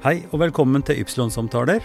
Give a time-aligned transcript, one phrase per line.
[0.00, 1.82] Hei og velkommen til Ypsilon-samtaler,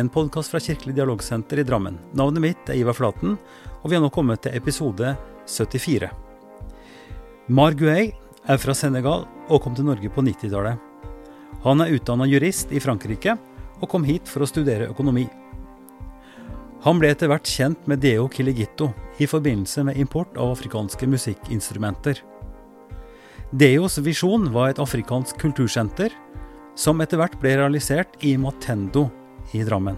[0.00, 1.98] en podkast fra Kirkelig dialogsenter i Drammen.
[2.16, 3.34] Navnet mitt er Ivar Flaten,
[3.82, 5.10] og vi har nå kommet til episode
[5.44, 6.08] 74.
[7.52, 8.14] Mar Guey
[8.48, 10.80] er fra Senegal og kom til Norge på 90-tallet.
[11.66, 13.36] Han er utdanna jurist i Frankrike
[13.76, 15.26] og kom hit for å studere økonomi.
[16.88, 18.88] Han ble etter hvert kjent med Deo Kiligito
[19.20, 22.24] i forbindelse med import av afrikanske musikkinstrumenter.
[23.52, 26.08] Deos visjon var et afrikansk kultursenter,
[26.74, 29.06] som etter hvert ble realisert i Matendo
[29.54, 29.96] i Drammen.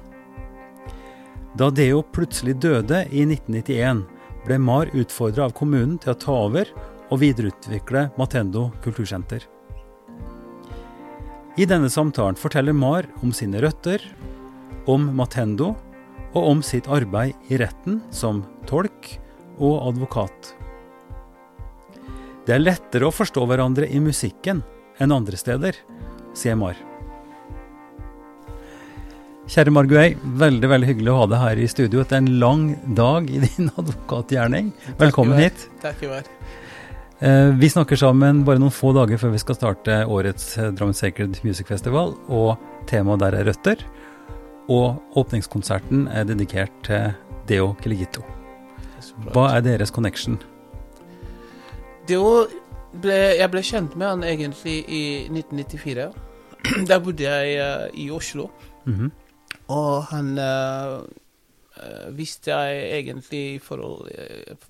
[1.57, 4.05] Da Deo plutselig døde i 1991,
[4.47, 6.71] ble Mar utfordra av kommunen til å ta over
[7.09, 9.47] og videreutvikle Matendo kultursenter.
[11.57, 14.03] I denne samtalen forteller Mar om sine røtter,
[14.87, 15.73] om Matendo
[16.37, 19.15] og om sitt arbeid i retten som tolk
[19.57, 20.53] og advokat.
[22.47, 24.61] Det er lettere å forstå hverandre i musikken
[25.03, 25.79] enn andre steder,
[26.57, 26.77] Mar.
[29.47, 30.07] Kjære Marguei,
[30.43, 32.65] veldig veldig hyggelig å ha deg her i studio etter en lang
[32.99, 34.73] dag i din advokatgjerning.
[34.99, 35.69] Velkommen hit.
[35.85, 36.31] Takk, i vær.
[37.57, 41.39] vi snakker sammen bare noen få dager før vi skal starte årets eh, Drammen Sacred
[41.47, 42.57] Music Festival, og
[42.91, 43.87] temaet der er røtter.
[44.67, 47.15] Og åpningskonserten er dedikert til
[47.47, 48.27] Deo Kiligito.
[49.31, 50.41] Hva er deres connection?
[52.11, 52.49] Deo
[53.03, 56.09] ble, jeg ble kjent med han egentlig i 1994.
[56.91, 58.51] Der bodde jeg uh, i Oslo.
[58.85, 59.11] Mm -hmm.
[59.69, 61.03] Og han uh,
[62.17, 64.11] visste jeg egentlig i forhold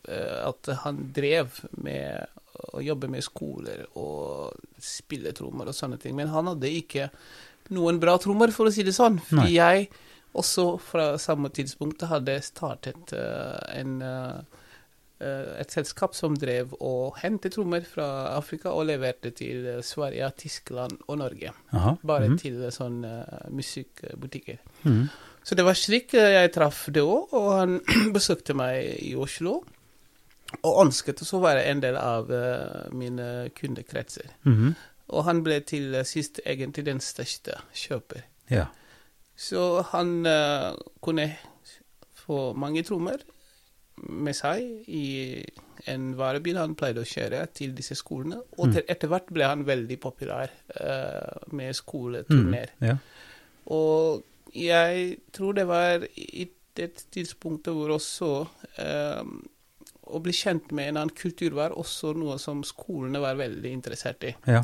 [0.09, 2.27] uh, at han drev med
[2.73, 6.17] å jobbe med skoler og spille trommer og sånne ting.
[6.17, 7.11] Men han hadde ikke
[7.69, 9.19] noen bra trommer, for å si det sånn.
[9.21, 9.89] Fordi jeg
[10.33, 14.03] også fra samme tidspunkt hadde startet en
[15.20, 21.19] et selskap som drev og hentet trommer fra Afrika og leverte til Sverige, Tyskland og
[21.23, 21.55] Norge.
[21.73, 21.95] Aha.
[22.05, 22.36] Bare mm.
[22.42, 23.13] til sånne
[23.48, 24.61] musikkbutikker.
[24.85, 25.07] Mm.
[25.46, 27.79] Så det var slik jeg traff det òg, og han
[28.17, 29.63] besøkte meg i Oslo.
[30.61, 32.29] Og ønsket å være en del av
[32.95, 34.29] mine kundekretser.
[34.45, 34.74] Mm.
[35.17, 38.27] Og han ble til sist egentlig den største kjøper.
[38.51, 38.68] Ja.
[39.36, 40.73] Så han uh,
[41.05, 41.29] kunne
[42.27, 43.20] få mange trommer
[43.96, 44.62] med seg
[44.92, 45.07] i
[45.90, 48.40] en varebil han pleide å kjøre til disse skolene.
[48.58, 52.73] Og til, etter hvert ble han veldig populær uh, med skoleturner.
[52.80, 52.89] Mm.
[52.90, 52.96] Ja.
[53.73, 54.24] Og
[54.56, 59.36] jeg tror det var i det tidspunktet hvor også um,
[60.06, 64.27] å bli kjent med en annen kultur var også noe som skolene var veldig interessert
[64.29, 64.35] i.
[64.46, 64.62] Ja.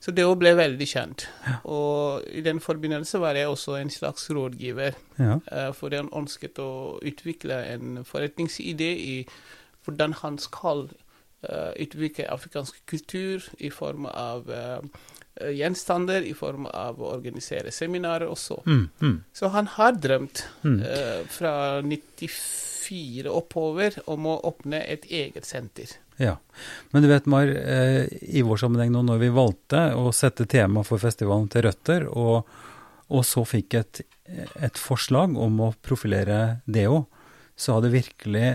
[0.00, 1.26] Så det ble veldig kjent.
[1.66, 4.94] Og i den forbindelse var jeg også en slags rådgiver.
[5.18, 5.38] Ja.
[5.50, 9.16] Uh, for han ønsket å utvikle en forretningsidé i
[9.84, 10.86] hvordan han skal
[11.48, 14.86] uh, utvikle afrikansk kultur i form av uh,
[15.54, 18.62] gjenstander, i form av å organisere seminarer også.
[18.66, 19.18] Mm, mm.
[19.34, 22.77] Så han har drømt uh, fra 94
[23.30, 25.96] oppover om å åpne et eget senter.
[26.18, 26.36] Ja.
[26.90, 30.82] Men du vet, Mar, eh, i vår sammenheng nå når vi valgte å sette tema
[30.86, 32.48] for festivalen til røtter, og,
[33.08, 34.02] og så fikk et,
[34.58, 37.06] et forslag om å profilere Deo,
[37.58, 38.48] så har det virkelig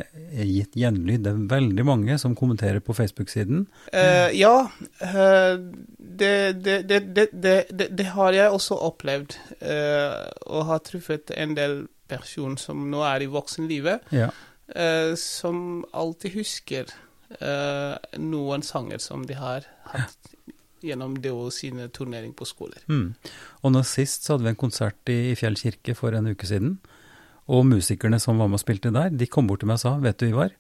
[0.48, 1.26] gitt gjenlyd.
[1.26, 3.66] Det er veldig mange som kommenterer på Facebook-siden.
[3.92, 4.70] Uh, ja,
[5.04, 5.56] uh,
[6.00, 9.36] det, det, det, det, har jeg også opplevd.
[9.60, 11.76] Uh, og har truffet en del
[12.20, 14.30] personer som nå er i voksenlivet, Ja.
[14.76, 16.86] eh, som alltid husker
[17.40, 20.34] eh, noen sanger som de har hatt
[20.84, 22.82] gjennom det og sine turnering på skoler.
[22.92, 23.14] Mm.
[23.64, 26.46] Og nå sist så hadde vi en konsert i, i Fjell kirke for en uke
[26.50, 26.78] siden.
[27.48, 29.96] Og musikerne som var med og spilte der, de kom bort til meg og sa,
[30.04, 30.52] vet du Ivar,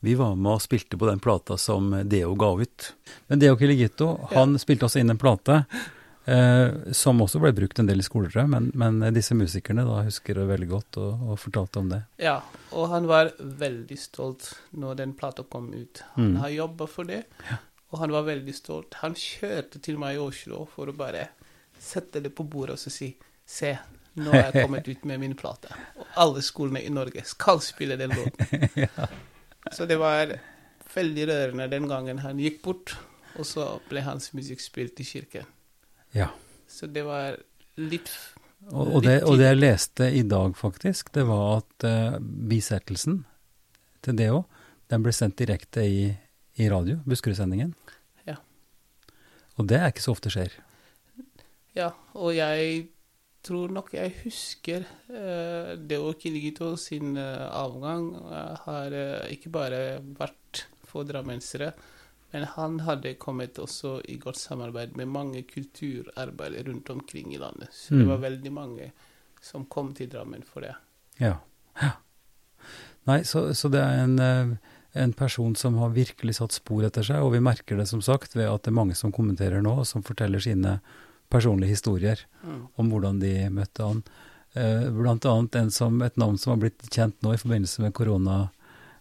[0.00, 2.88] vi var med og spilte på den plata som Deo ga ut.
[3.28, 5.62] Men Deo Kiligito, han spilte også inn en plate
[6.28, 9.84] eh, som også ble brukt en del i skoler, tror jeg, men, men disse musikerne
[9.88, 12.02] da husker det veldig godt og, og fortalte om det.
[12.22, 12.36] Ja,
[12.76, 16.04] og han var veldig stolt når den plata kom ut.
[16.14, 16.36] Han Mm.
[16.44, 17.22] har jobba for det,
[17.90, 18.98] og han var veldig stolt.
[19.02, 21.28] Han kjørte til meg i Oslo for å bare
[21.80, 23.14] sette det på bordet og så si
[23.48, 23.70] Se,
[24.20, 25.70] nå har jeg kommet ut med min plate.
[25.96, 28.88] Og alle skolene i Norge skal spille den låten.
[29.72, 30.34] Så det var
[30.94, 32.92] veldig rørende den gangen han gikk bort,
[33.38, 35.48] og så ble hans musikk spilt i kirken.
[36.18, 36.28] Ja.
[36.68, 37.38] Så det var
[37.78, 38.10] litt
[38.68, 43.22] Og, og, det, og det jeg leste i dag, faktisk, det var at uh, bisettelsen
[44.04, 44.42] til Deo,
[44.90, 46.08] den ble sendt direkte i,
[46.58, 47.70] i radio, Buskerud-sendingen.
[48.26, 48.34] Ja.
[49.56, 50.58] Og det er ikke så ofte skjer.
[51.78, 52.88] Ja, og jeg
[53.46, 59.80] tror nok jeg husker uh, Deo Kiligito sin uh, avgang eh, har eh, ikke bare
[60.18, 61.72] vært for drammensere,
[62.32, 67.68] Men han hadde kommet også i godt samarbeid med mange kulturarbeidere rundt omkring i landet.
[67.72, 68.08] Så det Mm.
[68.08, 68.92] var veldig mange
[69.40, 70.74] som kom til Drammen for det.
[71.18, 71.38] Ja.
[71.80, 71.90] ja.
[73.06, 74.56] Nei, så, så det er en, eh,
[74.94, 78.34] en person som har virkelig satt spor etter seg, og vi merker det som sagt
[78.36, 80.80] ved at det er mange som kommenterer nå, og som forteller sine
[81.30, 82.68] personlige historier Mm.
[82.76, 84.02] om hvordan de møtte han.
[84.54, 87.94] Eh, Blant annet en som, et navn som har blitt kjent nå i forbindelse med
[87.94, 88.50] koronaepidemien.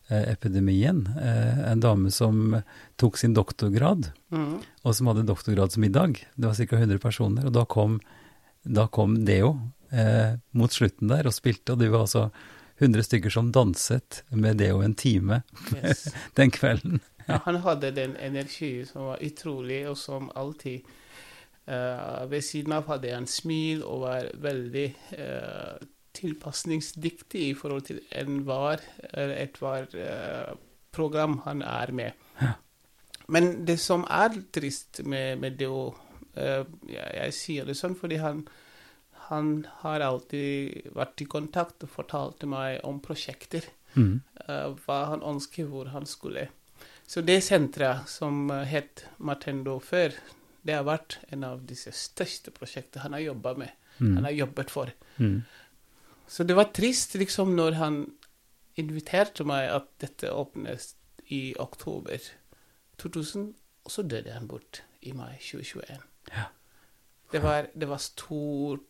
[0.10, 2.62] Eh, En dame som
[2.98, 4.62] tok sin doktorgrad, Mm.
[4.84, 6.26] og som hadde doktorgradsmiddag.
[6.36, 6.76] Det var ca.
[6.78, 8.00] 100 personer, og da kom,
[8.64, 9.60] da kom Deo
[9.92, 12.32] eh, mot slutten der og spilte, og det var altså
[12.80, 15.44] 100 stykker som danset med Deo en time
[15.74, 16.08] Yes.
[16.36, 17.00] den kvelden.
[17.28, 20.82] Ja, han hadde den energi som var utrolig, og som alltid
[21.68, 24.86] uh, Ved siden av hadde han smil og var veldig
[25.18, 25.78] uh,
[26.18, 28.82] tilpasningsdyktig i forhold til enhver
[29.14, 30.54] et var, eh,
[30.92, 32.14] program han er med.
[32.42, 32.54] Ja.
[33.28, 35.96] Men det som er trist med, med det å
[36.36, 38.48] eh, jeg, jeg sier det sånn fordi han
[39.28, 43.66] han har alltid vært i kontakt og fortalte meg om prosjekter
[43.98, 44.22] Mm.
[44.48, 46.46] eh, hva han ønsket, hvor han skulle.
[47.08, 50.14] Så det senteret som het Martendo før,
[50.64, 53.72] det har vært en av disse største prosjektene han har jobba med.
[53.98, 54.24] Han Mm.
[54.24, 54.92] har jobbet for.
[55.18, 55.44] Mm.
[56.28, 58.02] Så det var trist liksom når han
[58.78, 60.92] inviterte meg at dette åpnes
[61.34, 62.20] i oktober
[63.02, 63.48] 2000,
[63.88, 65.98] og så døde han bort i mai 2021.
[66.34, 66.44] Ja.
[67.32, 68.84] Det var, det var stort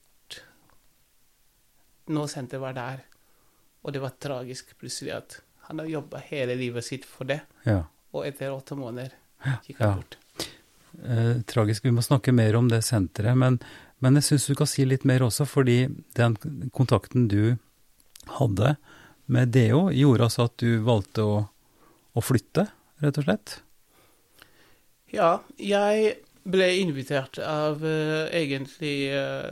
[2.08, 3.00] Nå senteret var der,
[3.84, 5.34] og det var tragisk plutselig at
[5.68, 7.82] han har jobba hele livet sitt for det, Ja.
[8.14, 9.12] og etter åtte måneder
[9.66, 9.90] gikk Ja.
[9.92, 10.16] han bort.
[11.04, 11.84] Eh, tragisk.
[11.84, 13.60] Vi må snakke mer om det senteret, men,
[14.04, 16.38] men jeg syns du kan si litt mer også, fordi den
[16.76, 17.58] kontakten du
[18.38, 18.76] hadde
[19.28, 21.40] med Deo, gjorde altså at du valgte å,
[22.14, 22.68] å flytte,
[23.04, 23.58] rett og slett?
[25.14, 26.16] Ja, jeg
[26.48, 29.52] ble invitert av uh, egentlig uh,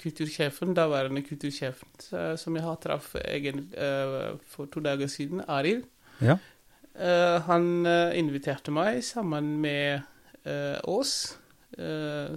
[0.00, 3.50] kultursjefen, daværende kultursjefen, uh, som jeg har traff eh,
[4.50, 5.86] for to dager siden, Arild.
[6.20, 6.36] Ja.
[7.46, 7.86] Han
[8.18, 10.02] inviterte meg sammen med
[10.84, 11.38] oss,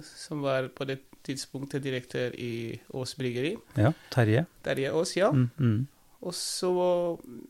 [0.08, 3.54] som var på det tidspunktet direktør i Ås Bryggeri.
[3.80, 3.92] Ja.
[4.12, 4.44] Terje?
[4.64, 5.30] Terje Ås, ja.
[5.32, 5.86] Mm, mm.
[6.24, 6.72] Og så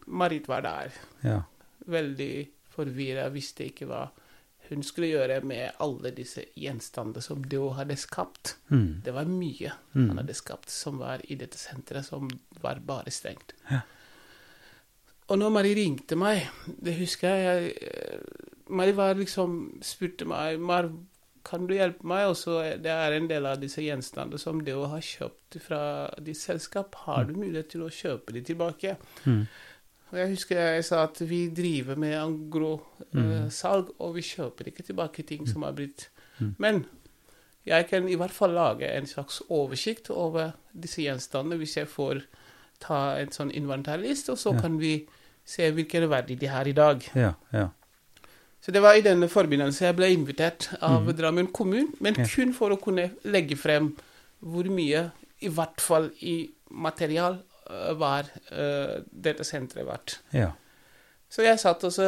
[0.07, 0.93] Marit var der.
[1.23, 1.41] Ja.
[1.87, 2.33] Veldig
[2.75, 4.05] forvirra, visste ikke hva
[4.71, 8.55] hun skulle gjøre med alle disse gjenstandene som Deo hadde skapt.
[8.73, 9.03] Mm.
[9.05, 10.09] Det var mye Mm.
[10.09, 12.31] han hadde skapt som var i dette senteret, som
[12.63, 13.53] var bare stengt.
[13.71, 13.83] Ja.
[15.29, 18.19] Og når Marie ringte meg, det husker jeg, jeg eh,
[18.69, 20.89] Marie var liksom spurte meg Mar,
[21.45, 22.27] kan du hjelpe meg?
[22.31, 26.11] Og så er- Det er en del av disse gjenstandene som Deo har kjøpt fra
[26.23, 26.95] ditt selskap.
[27.05, 28.97] Har du mulighet til å kjøpe de tilbake?
[29.27, 29.47] Mm.
[30.13, 35.25] Og jeg husker jeg sa at vi driver med angro-salg, og vi kjøper ikke tilbake
[35.27, 36.09] ting som har blitt
[36.41, 36.55] Mm.
[36.59, 36.87] Men
[37.65, 42.25] jeg kan i hvert fall lage en slags oversikt over disse gjenstandene hvis jeg får
[42.81, 44.61] ta en sånn inventarliste, og så Ja.
[44.61, 45.07] kan vi
[45.45, 47.05] se hvilken verdi de har i dag.
[47.15, 47.35] Ja.
[47.53, 47.69] Ja.
[48.65, 51.13] Så det var i denne forbindelse jeg ble invitert av mm.
[51.19, 52.25] Drammen kommune, men Ja.
[52.25, 53.91] kun for å kunne legge frem
[54.41, 55.11] hvor mye,
[55.45, 60.21] i hvert fall i material, øh, var øh, dette senteret verdt.
[60.33, 60.53] ja.
[61.35, 62.05] Så jeg satt og så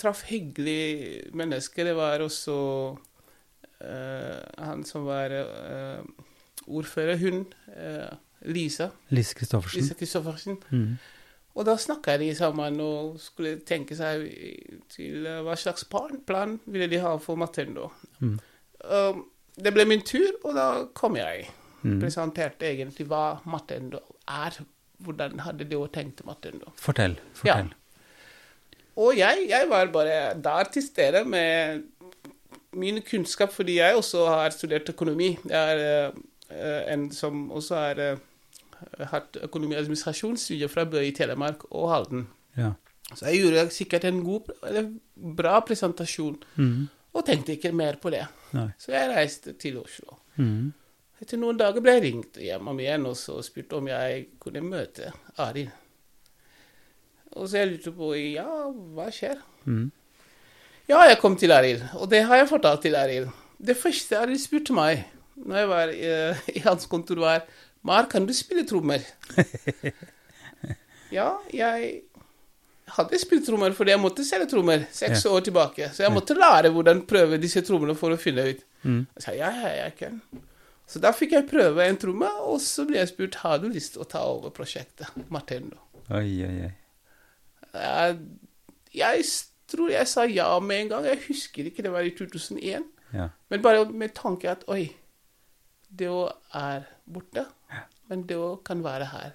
[0.00, 1.84] traff hyggelige mennesker.
[1.84, 2.54] Det var også
[3.84, 6.00] uh, han som var uh,
[6.66, 7.44] ordfører, hun,
[8.48, 8.88] Lisa.
[9.10, 9.82] Lise Christoffersen.
[9.82, 10.56] Lisa Kristoffersen.
[10.70, 10.96] Mm.
[11.58, 14.28] Og da snakka de sammen og skulle tenke seg
[14.94, 17.88] til eh, hva slags plan, plan ville de ha for Matendo.
[18.22, 18.36] Mm.
[18.86, 19.24] Um,
[19.58, 21.48] det ble min tur, og da kom jeg.
[21.82, 21.98] Mm.
[21.98, 24.60] Presenterte egentlig hva Matendo er.
[25.02, 26.72] Hvordan hadde de tenkt Matendo.
[26.78, 27.18] Fortell.
[27.34, 27.74] Fortell.
[28.98, 31.84] Og jeg, jeg var bare der til stede med
[32.78, 35.36] min kunnskap, fordi jeg også har studert økonomi.
[35.48, 38.24] Jeg er uh, en som også er eh,
[39.10, 42.26] hatt økonomi- og administrasjonsstudier fra Bø i Telemark og Halden.
[42.56, 42.72] Ja.
[43.14, 46.88] Så jeg gjorde sikkert en god, eller bra presentasjon, Mm.
[47.14, 48.26] og tenkte ikke mer på det.
[48.52, 48.68] Nei.
[48.78, 50.18] Så jeg reiste til Oslo.
[50.36, 50.72] Mm.
[51.20, 54.60] Etter noen dager ble jeg ringt hjem om igjen og så spurte om jeg kunne
[54.62, 55.70] møte Arild.
[57.36, 58.46] Og så jeg lurte på ja,
[58.94, 59.40] hva skjer?
[59.68, 59.90] Mm.
[60.88, 63.28] Ja, jeg kom til Arild, og det har jeg fortalt til Arild.
[63.60, 65.04] Det første Arild spurte meg
[65.38, 66.06] når jeg var i,
[66.58, 67.44] i hans kontor, var
[67.86, 69.04] Mar, kan du spille trommer?
[71.16, 71.92] ja, jeg
[72.96, 75.90] hadde spilt trommer fordi jeg måtte selge trommer seks år tilbake.
[75.94, 78.64] Så jeg måtte lære hvordan prøve disse trommene for å fylle ut.
[78.82, 79.02] Mm.
[79.20, 80.20] Sa ja, ja, jeg kan.
[80.88, 83.94] Så da fikk jeg prøve en tromme, og så ble jeg spurt har du lyst
[83.94, 85.76] til å ta over prosjektet Martendo.
[86.08, 86.72] Oi, oi, oi.
[87.74, 88.14] Jeg,
[88.96, 89.26] jeg
[89.68, 91.10] tror jeg sa ja med en gang.
[91.10, 92.88] Jeg husker ikke, det var i 2001.
[93.12, 93.28] Ja.
[93.52, 94.86] Men bare med tanke at oi,
[95.92, 97.44] det er borte.
[98.08, 99.32] Men det kan være her.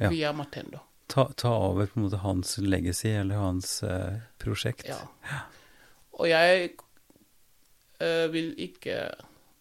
[0.00, 0.08] Ja.
[0.12, 0.78] Via Martendo.
[1.08, 4.88] Ta, ta over på en måte hans legacy, eller hans eh, prosjekt.
[4.90, 4.98] Ja.
[6.18, 6.72] Og jeg
[8.00, 8.98] eh, vil ikke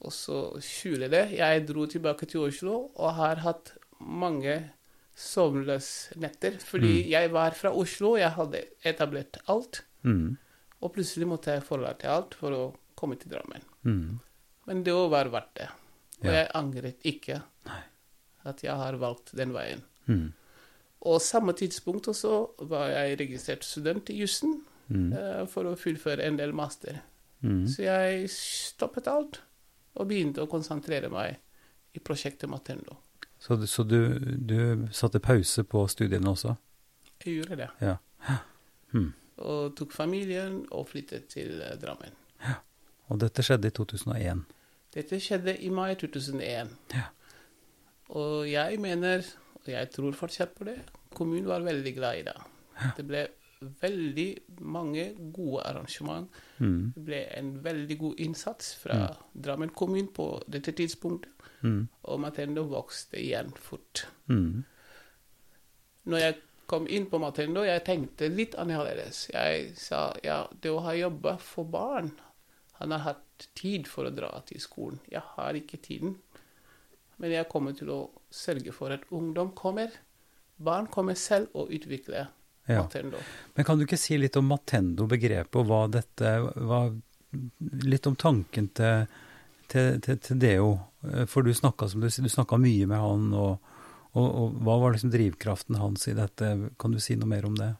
[0.05, 1.27] også skjule det.
[1.37, 4.57] Jeg dro tilbake til Oslo og har hatt mange
[5.15, 6.57] sovnløse netter.
[6.59, 7.09] Fordi Mm.
[7.11, 9.83] jeg var fra Oslo, jeg hadde etablert alt.
[10.03, 10.37] Mm.
[10.81, 13.61] Og plutselig måtte jeg forlate alt for å komme til Drammen.
[13.85, 14.19] Mm.
[14.67, 15.69] Men det var verdt det.
[16.21, 16.31] Og Ja.
[16.31, 17.81] jeg angret ikke Nei.
[18.45, 19.81] At jeg har valgt den veien.
[20.05, 20.29] Mm.
[21.05, 25.13] Og samme tidspunkt også var jeg registrert student i jussen Mm.
[25.13, 26.99] uh, for å fullføre en del master.
[27.41, 27.63] Mm.
[27.65, 29.39] Så jeg stoppet alt
[29.95, 31.39] og begynte å konsentrere meg
[31.95, 32.97] i prosjektet Matendo.
[33.39, 33.97] Så, så du,
[34.37, 36.55] du satte pause på studiene også?
[37.23, 37.69] Jeg gjorde det.
[37.81, 37.97] Ja.
[38.93, 39.09] Hmm.
[39.41, 42.13] Og tok familien og flyttet til Drammen.
[42.45, 42.59] Ja.
[43.09, 44.45] Og dette skjedde i 2001.
[44.95, 46.71] Dette skjedde i mai 2001.
[46.93, 47.07] Ja.
[48.13, 49.25] Og jeg mener,
[49.63, 50.77] og jeg tror fortsatt på det,
[51.15, 52.37] kommunen var veldig glad i det.
[52.97, 53.23] Det ble
[53.81, 54.29] veldig
[54.61, 56.29] mange gode arrangement.
[56.59, 56.91] Mm.
[56.95, 58.99] Det ble en veldig god innsats fra
[59.33, 61.31] Drammen kommune på dette tidspunktet.
[61.65, 61.87] Mm.
[62.11, 64.05] Og Matendo vokste igjen fort.
[64.29, 64.63] Mm.
[66.05, 66.35] Når jeg
[66.69, 69.29] kom inn på Matendo, jeg tenkte litt annerledes.
[69.33, 72.11] Jeg sa ja, det å ha jobba for barn
[72.75, 74.99] Han har hatt tid for å dra til skolen.
[75.07, 76.17] Jeg har ikke tiden.
[77.21, 77.99] Men jeg kommer til å
[78.33, 79.93] sørge for at ungdom kommer.
[80.57, 82.27] Barn kommer selv og utvikler
[82.65, 82.81] Ja.
[82.81, 83.19] Matendo.
[83.53, 86.87] Men kan du ikke si litt om Matendo-begrepet, og hva dette hva,
[87.83, 89.09] Litt om tanken til,
[89.67, 90.69] til, til, til Deo.
[91.03, 93.73] Eh, For du snakka du, du snakka mye med han, og,
[94.15, 96.53] og, og hva var liksom drivkraften hans i dette?
[96.79, 97.73] Kan du si noe mer om det?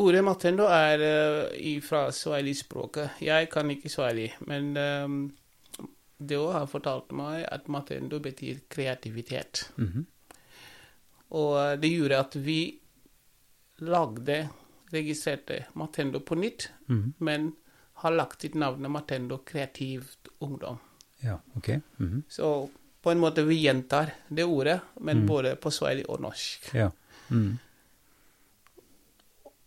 [0.00, 3.20] Ordet Matendo er uh, fra swahili-språket.
[3.20, 4.72] Jeg kan ikke swahili, men
[5.04, 5.18] um,
[6.26, 9.70] Deo har fortalt meg at Matendo betyr kreativitet.
[9.76, 10.06] Mhm.
[11.32, 12.58] Og eh, det gjorde at vi
[13.82, 14.48] lagde,
[14.92, 17.14] registrerte Matendo på nytt, Mhm.
[17.18, 17.52] men
[18.02, 20.78] har lagt til navnet Matendo Kreativt Ungdom.
[21.22, 21.68] Ja, ok.
[21.98, 22.22] Mhm.
[22.28, 22.68] Så
[23.02, 25.26] på en måte vi gjentar det ordet, men Mm.
[25.26, 26.74] både på swahili og norsk.
[26.74, 26.90] Ja.
[27.28, 27.58] Mhm.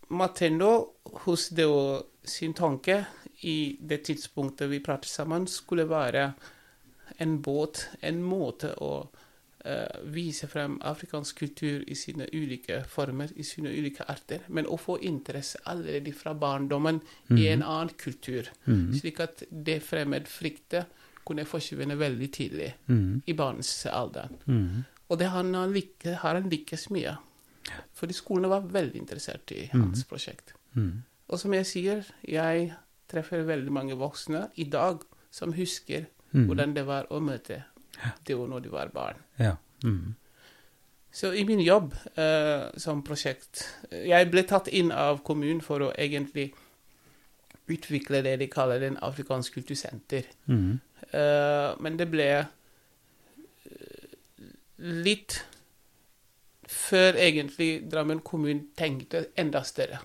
[0.08, 0.92] Matendo
[1.24, 3.04] hos Deo sin tanke
[3.42, 6.32] i det tidspunktet vi pratet sammen, skulle være
[7.18, 9.08] en båt, en måte å
[9.66, 14.76] uh, vise frem afrikansk kultur i sine ulike former, i sine ulike arter, men å
[14.78, 17.00] få interesse allerede fra barndommen
[17.30, 18.94] i en annen kultur, Mhm.
[19.00, 20.86] slik at det fremmedfryktet
[21.26, 23.22] kunne forsvinne veldig tidlig Mhm.
[23.26, 24.38] i barnsalderen.
[24.46, 24.84] alder.
[25.08, 25.68] Og det han har,
[26.14, 27.16] har han lykkes mye.
[27.94, 30.52] Fordi skolene var veldig interessert i hans prosjekt.
[30.74, 31.02] Mhm.
[31.28, 32.72] Og som jeg sier, jeg
[33.10, 36.46] treffer veldig mange voksne i dag som husker mm.
[36.46, 37.62] hvordan det var å møte
[38.26, 39.20] det når de var barn.
[39.38, 39.56] Ja.
[39.84, 40.14] Mm.
[41.16, 45.92] Så i min jobb uh, som prosjekt Jeg ble tatt inn av kommunen for å
[45.96, 46.50] egentlig
[47.72, 50.28] utvikle det de kaller den afrikansk kultursenter.
[50.46, 50.78] Mm.
[51.10, 52.46] Uh, men det ble eh,
[54.78, 55.40] litt
[56.66, 59.98] før egentlig Drammen kommune tenkte enda større.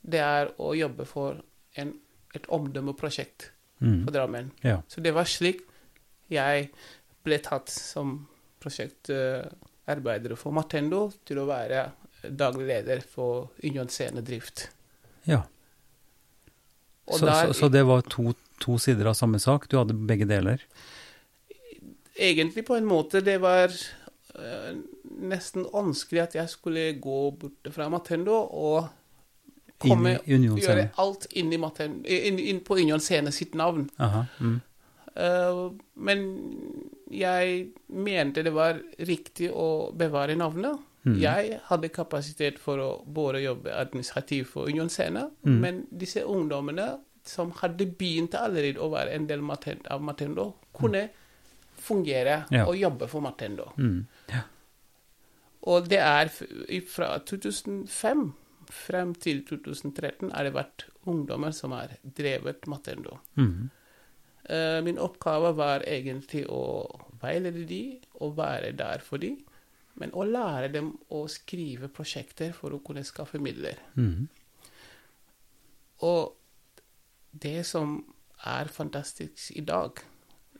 [0.00, 1.40] Det er å jobbe for
[1.80, 1.94] en,
[2.36, 3.50] et omdømmeprosjekt
[3.82, 4.04] mm.
[4.04, 4.52] for Drammen.
[4.66, 4.80] Ja.
[4.88, 5.64] Så det var slik
[6.30, 6.68] jeg
[7.26, 8.20] ble tatt som
[8.62, 11.88] prosjektarbeider for Martendo til å være
[12.22, 14.68] daglig leder for Union Scenedrift.
[15.24, 15.42] ja.
[17.10, 18.30] Så, der- så, så det var to,
[18.62, 19.64] to sider av samme sak?
[19.66, 20.62] Du hadde begge deler?
[22.20, 24.72] egentlig på en måte det var eh,
[25.20, 28.88] nesten ønskelig at jeg skulle gå bort fra Matendo og
[29.80, 33.88] komme Inn i gjøre alt inn, i Matendo, inn, inn på Union Scene sitt navn.
[33.98, 34.26] Aha.
[34.40, 34.58] mm.
[35.10, 36.20] Uh, men
[37.10, 40.78] jeg mente det var riktig å bevare navnet.
[41.02, 41.16] Mm.
[41.18, 45.56] Jeg hadde kapasitet for å både jobbe administrativt for Union Scene, mm.
[45.62, 46.92] men disse ungdommene
[47.26, 49.42] som hadde begynt allerede å være en del
[49.90, 51.08] av Matendo, kunne
[51.80, 52.66] fungere Ja.
[52.66, 53.72] og jobbe for Matendo.
[53.76, 54.06] Mm.
[54.28, 54.44] Ja.
[55.62, 56.30] Og det er
[56.88, 58.32] fra 2005
[58.74, 63.18] frem til 2013 har det vært ungdommer som har drevet Matendo.
[63.34, 63.70] Mhm.
[64.50, 66.88] Eh, min oppgave var egentlig å
[67.20, 69.34] veilede de og være der for de,
[70.00, 73.78] men å lære dem å skrive prosjekter for å kunne skaffe midler.
[73.94, 74.28] Mhm.
[76.02, 76.32] Og
[77.32, 78.00] det som
[78.44, 80.00] er fantastisk i dag,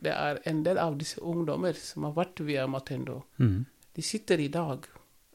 [0.00, 3.24] det er en del av disse ungdommer som har vært via Matendo.
[3.38, 3.64] Mhm.
[3.94, 4.86] De sitter i dag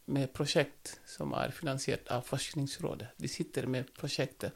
[0.08, 3.08] med prosjekt som er finansiert av Forskningsrådet.
[3.18, 4.54] De sitter med prosjektet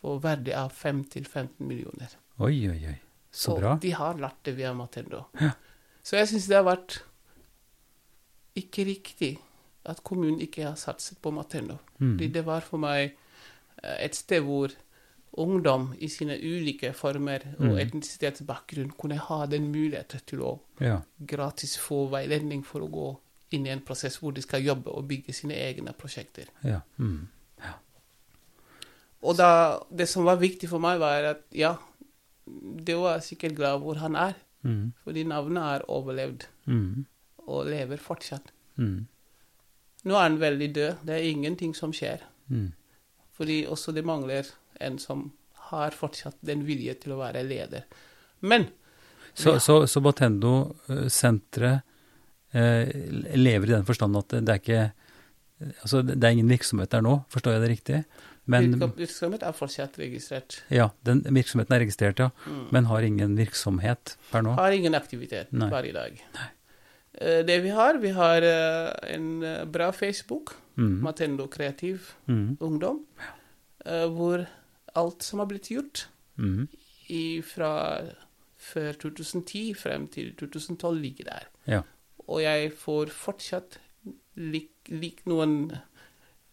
[0.00, 2.08] på verdi av 5-15 millioner.
[2.38, 2.98] Oi, oi, oi.
[3.30, 3.74] Så bra.
[3.76, 5.24] Og de har lært det via Matendo.
[5.40, 5.52] Ja.
[6.02, 7.02] Så jeg syns det har vært
[8.58, 9.32] ikke riktig
[9.88, 11.78] at kommunen ikke har satset på Matendo.
[12.00, 12.16] Mm.
[12.32, 13.12] Det var for meg
[13.82, 14.72] eh, et sted hvor
[15.40, 17.78] ungdom i sine ulike former og Mm.
[17.78, 21.00] etnisitetsbakgrunn kunne ha den muligheten til å Ja.
[21.20, 23.18] gratis få veiledning for å gå
[23.52, 26.44] inn i en prosess hvor de skal jobbe og bygge sine egne prosjekter.
[26.64, 26.80] ja.
[26.98, 27.28] Mm.
[29.22, 31.74] Og da, det som var viktig for meg, var at ja,
[32.86, 34.92] det var sikkert glad hvor han er, Mm.
[35.04, 37.04] fordi navnet er overlevd Mm.
[37.48, 38.50] og lever fortsatt.
[38.76, 39.06] Mm.
[40.04, 42.18] Nå er han veldig død, det er ingenting som skjer.
[42.48, 42.72] Mm.
[43.32, 44.46] Fordi også det mangler
[44.80, 47.82] en som har fortsatt den vilje til å være leder.
[48.40, 48.68] Men
[49.34, 49.58] Så, Ja.
[49.58, 51.80] så, så Batendo-senteret eh,
[52.52, 54.92] lever i den forstand at det, er ikke
[55.84, 57.98] Altså, det er ingen virksomhet der nå, forstår jeg det riktig?
[58.50, 60.62] Men virksomhet er fortsatt registrert.
[60.72, 62.30] ja, den virksomheten er registrert, ja.
[62.46, 62.62] Mm.
[62.72, 64.54] Men har ingen virksomhet per nå?
[64.56, 65.68] Har ingen aktivitet Nei.
[65.68, 66.16] hver dag.
[66.34, 66.48] Nei.
[67.44, 71.00] Det vi har, vi har eh, en eh, bra Facebook, Mm.
[71.02, 72.56] Matendo Kreativ Mm.
[72.60, 73.00] Ungdom,
[73.84, 74.46] eh, hvor
[74.96, 76.06] alt som har blitt gjort
[76.38, 76.68] Mm.
[77.10, 78.00] i, fra
[78.56, 81.48] før 2010 frem til 2012, ligger der.
[81.66, 81.82] Ja.
[82.30, 83.80] Og jeg får fortsatt
[84.38, 85.72] lik, lik noen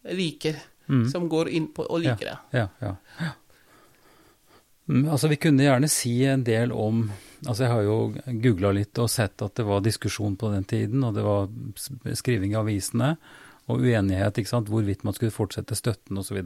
[0.07, 0.57] liker
[0.87, 1.09] Mm.
[1.11, 2.37] som går inn på og liker det.
[2.55, 2.95] Ja, ja.
[3.19, 3.31] ja.
[4.87, 7.09] Mm, altså, vi kunne gjerne si en del om
[7.45, 7.97] Altså, jeg har jo
[8.41, 11.43] googla litt og sett at det var diskusjon på den tiden, og det var
[12.17, 13.11] skriving i avisene,
[13.69, 16.39] og uenighet, ikke sant, hvorvidt man skulle fortsette støtten osv.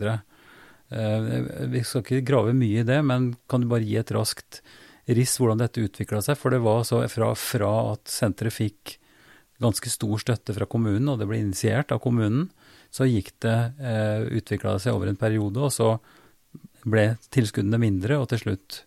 [0.92, 1.30] Uh,
[1.72, 4.60] vi skal ikke grave mye i det, men kan du bare gi et raskt
[5.08, 6.36] riss hvordan dette utvikla seg?
[6.36, 8.98] For det var så fra, fra at senteret fikk
[9.62, 12.50] ganske stor støtte fra kommunen, og det ble initiert av kommunen,
[12.92, 15.94] så gikk det, eh, utvikla det seg over en periode, og så
[16.84, 18.82] ble tilskuddene mindre, og til slutt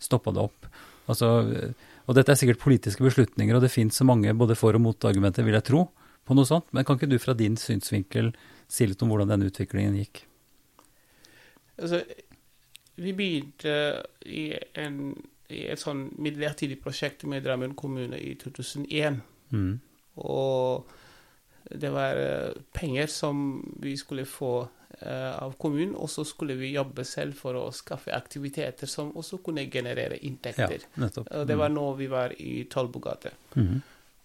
[0.00, 0.68] stoppa det opp.
[1.10, 4.74] Altså, eh, og dette er sikkert politiske beslutninger, og det fins så mange både for-
[4.74, 5.90] og motargumenter, vil jeg tro,
[6.26, 6.66] på noe sånt.
[6.72, 8.32] Men kan ikke du fra din synsvinkel
[8.68, 10.24] si litt om hvordan denne utviklingen gikk?
[11.80, 12.02] Altså,
[13.00, 13.74] vi begynte
[14.26, 15.14] i, en,
[15.48, 19.22] i et sånn midlertidig prosjekt med Drammen kommune i 2001.
[19.50, 19.80] Mm.
[20.14, 20.88] Og
[21.70, 24.68] det var eh, penger som vi skulle få
[24.98, 29.38] eh, av kommunen, og så skulle vi jobbe selv for å skaffe aktiviteter som også
[29.44, 30.86] kunne generere inntekter.
[30.94, 31.46] Ja, mm.
[31.46, 33.34] det var nå vi var i Tollbugate.
[33.54, 33.80] Mhm.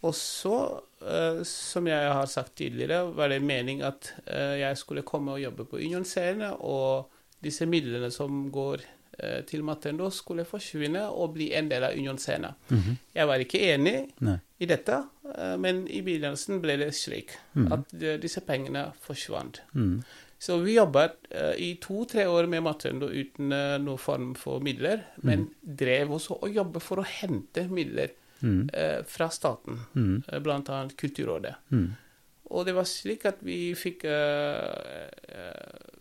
[0.05, 0.57] Og så,
[1.01, 5.65] eh, som jeg har sagt tidligere, var det mening at jeg skulle komme og jobbe
[5.65, 7.09] på Unionscene, og
[7.41, 8.83] disse midlene som går
[9.47, 12.51] til Matendo, skulle forsvinne og bli en del av Unionscene.
[12.69, 12.97] Mhm.
[13.15, 14.37] Jeg var ikke enig Nei.
[14.59, 14.99] i dette,
[15.59, 17.71] men i begynnelsen ble det slik mm.
[17.73, 19.61] at eh, disse pengene forsvant.
[19.73, 20.03] Mm.
[20.45, 25.01] Så vi jobbet eh, i to-tre år med Matendo uten uh, noen form for midler,
[25.25, 28.11] men drev også og jobbet for å hente midler
[28.73, 30.23] eh, fra staten, mm.
[30.27, 31.55] eh, annet Kulturrådet.
[31.69, 31.93] Mhm.
[32.53, 34.69] Og det var slik at vi fikk uh,
[35.33, 35.94] eh,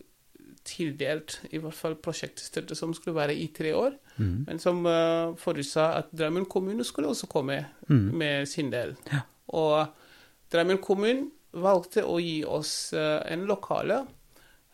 [0.65, 4.35] tildelt i hvert fall prosjektstøtte som skulle være i tre år, mm.
[4.47, 8.09] men som uh, forutsa at Drammen kommune skulle også komme mm.
[8.17, 8.95] med sin del.
[9.11, 9.23] Ja.
[9.55, 9.85] Og
[10.51, 14.01] Drammen kommune valgte å gi oss uh, en lokale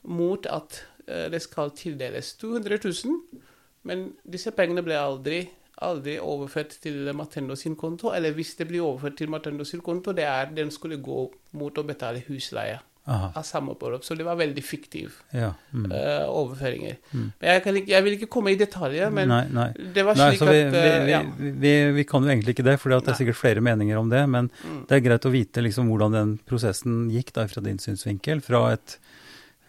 [0.09, 3.41] mot at uh, det skal tildeles 200 000,
[3.89, 5.41] men disse pengene ble aldri,
[5.81, 10.13] aldri overført til Matendo sin konto, eller hvis det blir overført til Matendo sin konto,
[10.15, 11.25] det er den skulle gå
[11.57, 13.31] mot å betale husleie Aha.
[13.33, 14.03] av samme beløp.
[14.05, 15.55] Så det var veldig fiktiv Ja.
[15.73, 15.87] mm.
[15.89, 16.99] uh, overføringer.
[17.11, 19.69] Men jeg, kan jeg vil ikke komme i detaljer, men nei, nei.
[19.95, 21.21] det var slik nei, vi, at uh, vi, ja.
[21.63, 24.21] vi, vi, kan jo egentlig ikke det, for det er sikkert flere meninger om det.
[24.29, 24.83] Men Mm.
[24.89, 28.43] det er greit å vite liksom hvordan den prosessen gikk da, fra din synsvinkel.
[28.45, 28.97] Fra et,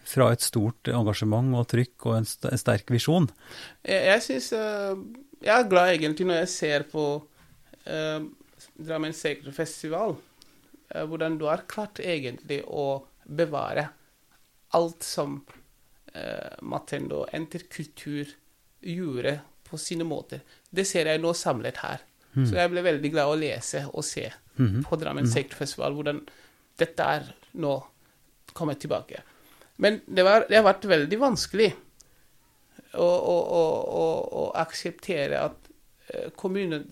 [0.05, 3.25] fra et stort engasjement og trykk og en, st en sterk visjon.
[3.81, 4.99] Jeg, jeg synes uh,
[5.41, 7.07] Jeg er glad egentlig når jeg ser på
[7.83, 10.15] Drammen Segerfestival,
[10.93, 13.87] uh, hvordan du har klart egentlig å bevare
[14.73, 15.37] alt som
[16.13, 18.27] eh, Matendo interkultur
[18.81, 20.41] gjorde på sine måter.
[20.69, 22.01] Det ser jeg nå samlet her.
[22.33, 22.45] Mm.
[22.49, 24.83] Så jeg ble veldig glad å lese og se Mhm.
[24.85, 26.19] på Drammen festival hvordan
[26.77, 27.23] dette er
[27.57, 27.71] nå
[28.53, 29.21] kommet tilbake.
[29.77, 31.73] Men det, var, det har vært veldig vanskelig
[32.93, 34.05] å, å, å, å,
[34.43, 35.69] å akseptere at
[36.13, 36.85] eh, kommunen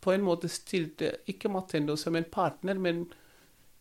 [0.00, 3.06] på en måte stilte ikke Matendo som en partner, men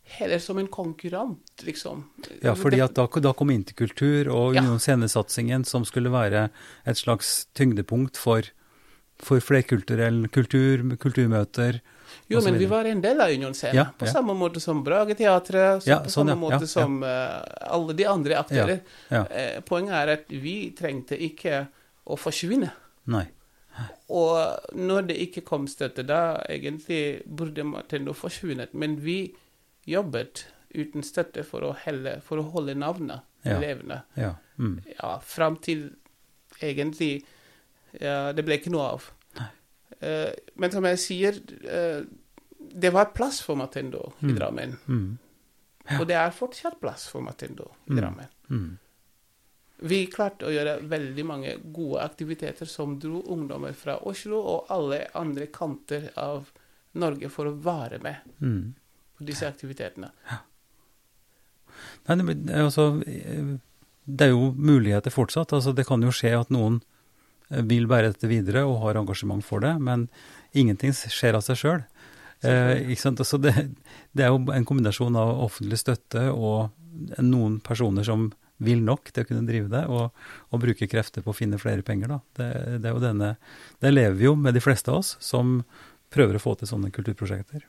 [0.04, 2.04] heller som en konkurrent, liksom.
[2.42, 4.62] Ja, fordi at da, da kom Interkultur og Ja.
[4.62, 6.50] Union Scenesatsingen, som skulle være
[6.86, 8.44] et slags tyngdepunkt for,
[9.20, 11.82] for flerkulturell kultur, kulturmøter.
[12.28, 13.76] Jo, men vi var en del av Unionscenen.
[13.76, 14.12] Ja, på ja.
[14.12, 17.40] samme måte som Brageteatret, Ja, på sånn, samme måte som eh,
[17.74, 18.84] alle de andre aktører.
[19.10, 21.66] Eh, poenget er at vi trengte ikke
[22.06, 22.70] å forsvinne.
[23.10, 23.26] Nei.
[24.14, 28.76] Og når det ikke kom støtte, da egentlig burde Matendo forsvunnet.
[28.78, 29.34] Men vi
[29.86, 33.60] jobbet uten støtte for å, helle, for å holde navnet Ja.
[33.60, 34.02] levende.
[34.16, 34.36] Ja.
[34.58, 34.82] Mm.
[35.00, 35.90] Ja, fram til
[36.62, 37.24] egentlig
[38.00, 39.10] ja, Det ble ikke noe av.
[40.04, 41.36] Uh, men som jeg sier,
[41.70, 42.04] uh,
[42.74, 44.36] det var plass for Matendo i Mm.
[44.36, 44.78] Drammen.
[44.88, 45.18] Mm.
[46.00, 47.98] Og det er fortsatt plass for Matendo i Mm.
[48.00, 48.28] Drammen.
[48.50, 48.78] Mm.
[49.84, 55.08] Vi klarte å gjøre veldig mange gode aktiviteter som dro ungdommer fra Oslo og alle
[55.14, 56.50] andre kanter av
[56.96, 58.74] Norge for å være med Mm.
[59.18, 60.12] På disse aktivitetene.
[62.08, 63.56] Nei, det, altså, eh,
[64.06, 65.54] det er jo muligheter fortsatt.
[65.56, 66.82] Altså, det kan jo skje at noen
[67.50, 70.08] eh, vil bære dette videre og har engasjement for det, men
[70.54, 71.84] ingenting skjer av seg sjøl.
[72.44, 72.94] Eh.
[73.00, 73.56] Altså, det,
[74.12, 76.74] det er jo en kombinasjon av offentlig støtte og
[77.24, 78.32] noen personer som
[78.64, 80.14] vil nok til å kunne drive det, og,
[80.54, 82.20] og bruke krefter på å finne flere penger.
[82.38, 82.50] Det,
[82.84, 83.34] det er jo denne
[83.82, 85.58] Det lever vi jo med de fleste av oss som
[86.14, 87.66] prøver å få til sånne kulturprosjekter.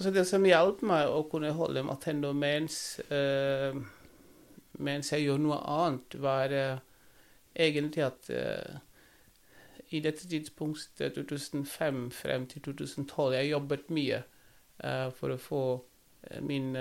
[0.00, 3.76] Så det som hjalp meg å kunne holde Matendo mens, uh,
[4.82, 6.78] mens jeg gjorde noe annet, var uh,
[7.54, 8.80] egentlig at uh,
[9.94, 14.22] i dette tidspunktet, 2005 frem til 2012, jeg jobbet mye
[14.82, 15.60] eh, for å få
[16.30, 16.72] eh, min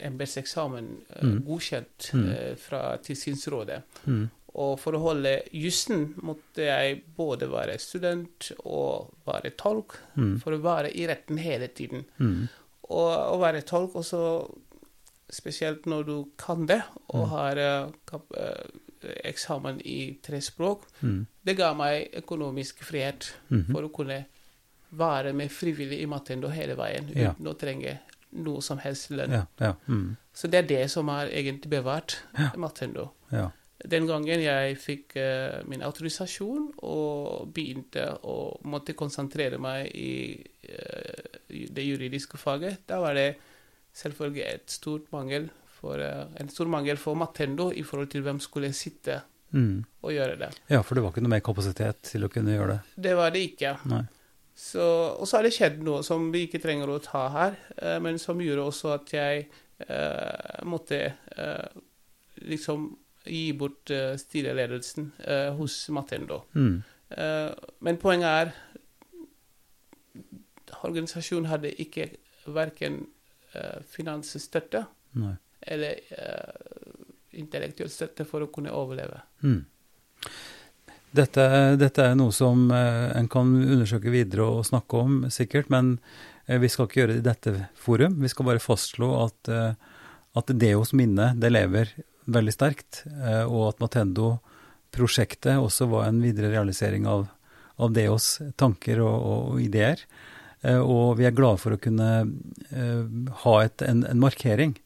[0.00, 1.44] embetseksamen eh, Mm.
[1.46, 3.82] godkjent eh, fra Tilsynsrådet.
[4.06, 4.28] Mm.
[4.54, 10.38] Og for å holde jussen måtte jeg både være student og være tolk, Mm.
[10.40, 12.04] for å være i retten hele tiden.
[12.20, 12.48] Mm.
[12.90, 14.20] Og å være tolk også,
[15.30, 17.30] spesielt når du kan det, og Mm.
[17.30, 17.90] har eh,
[19.24, 21.26] eksamen i tre språk, Mm.
[21.44, 23.72] det ga meg økonomisk frihet -hmm.
[23.72, 24.24] for å kunne
[24.92, 27.32] være med frivillig i Matendo hele veien, Ja.
[27.32, 27.98] uten å trenge
[28.32, 29.30] noe som helst lønn.
[29.32, 29.74] Ja, ja.
[29.88, 30.16] Mm.
[30.34, 32.50] Så det er det som har egentlig bevart Ja.
[32.56, 33.10] Matendo.
[33.32, 33.50] ja.
[33.84, 40.38] Den gangen jeg fikk uh, min autorisasjon og begynte å måtte konsentrere meg i
[40.70, 43.34] uh, det juridiske faget, da var det
[43.94, 48.40] selvfølgelig et stort mangel for, uh, en stor mangel for Matendo i forhold til hvem
[48.40, 49.20] skulle sitte
[49.54, 49.84] Mm.
[50.02, 50.48] og gjøre det.
[50.66, 52.78] Ja, for det var ikke noe mer kapasitet til å kunne gjøre det.
[53.04, 53.76] Det var det ikke.
[54.50, 54.82] Så,
[55.14, 57.54] og så har det skjedd noe som vi ikke trenger å ta her,
[58.02, 59.46] men som gjorde også at jeg
[60.66, 60.98] måtte
[62.50, 62.88] liksom
[63.26, 66.42] gi bort uh, styreledelsen uh, hos Matendo.
[66.54, 66.82] Mm.
[67.14, 67.50] Uh,
[67.84, 68.54] men poenget er
[70.84, 72.10] Organisasjonen hadde ikke
[72.52, 73.06] verken
[73.88, 74.82] finansstøtte
[75.16, 75.30] Nei.
[75.64, 76.02] eller
[77.40, 79.22] intellektuell støtte for å kunne overleve.
[79.46, 79.62] Mm.
[81.16, 81.46] Dette,
[81.80, 85.94] dette er noe som en kan undersøke videre og snakke om, sikkert, men
[86.44, 88.18] vi skal ikke gjøre det i dette forum.
[88.20, 89.54] Vi skal bare fastslå at,
[90.36, 91.94] at Deos minne det lever
[92.26, 97.26] veldig sterkt, eh, og at Matendo-prosjektet også var en videre realisering av,
[97.76, 100.00] av Deos tanker og, og ideer.
[100.62, 102.10] Eh, og vi er glade for å kunne
[102.70, 103.04] eh,
[103.44, 104.78] ha et, en, en markering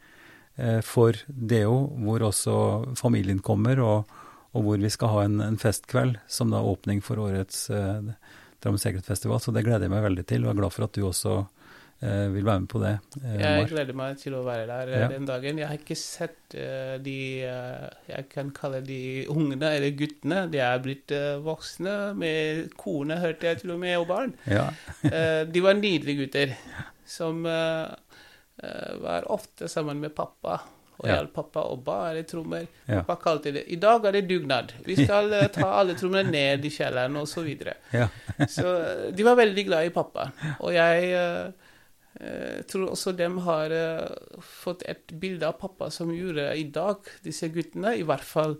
[0.83, 2.53] for Deo, hvor også
[2.99, 4.17] familien kommer, og,
[4.59, 8.09] og hvor vi skal ha en, en festkveld som da åpning for årets eh,
[8.59, 9.39] Drammen Secret-festival.
[9.39, 11.37] Så det gleder jeg meg veldig til, og er glad for at du også
[12.01, 12.93] vil være med på det.
[13.25, 15.09] Eh, Jeg gleder meg til å være der eh, Ja.
[15.11, 15.59] den dagen.
[15.59, 20.45] Jeg har ikke sett eh, de eh, Jeg kan kalle de ungene eller guttene.
[20.53, 24.35] De er blitt eh, voksne med kone, hørte jeg til og med, og barn.
[24.47, 24.69] Ja.
[25.13, 26.55] Eh, de var nydelige gutter
[27.09, 27.91] som eh,
[28.63, 30.61] eh, var ofte sammen med pappa.
[30.99, 31.15] Og Ja.
[31.21, 32.65] hjalp pappa å bære trommer.
[32.89, 33.03] Ja.
[33.07, 34.73] Pappa kalte det 'I dag er det dugnad'.
[34.85, 37.75] Vi skal eh, ta alle trommene ned i kjelleren, og så videre.
[37.93, 38.09] Ja.
[38.49, 40.33] Så eh, de var veldig glad i pappa.
[40.61, 41.13] Og jeg
[42.21, 46.65] eh, eh, tror også de har eh, fått et bilde av pappa som gjorde i
[46.75, 48.59] dag, disse guttene, i hvert fall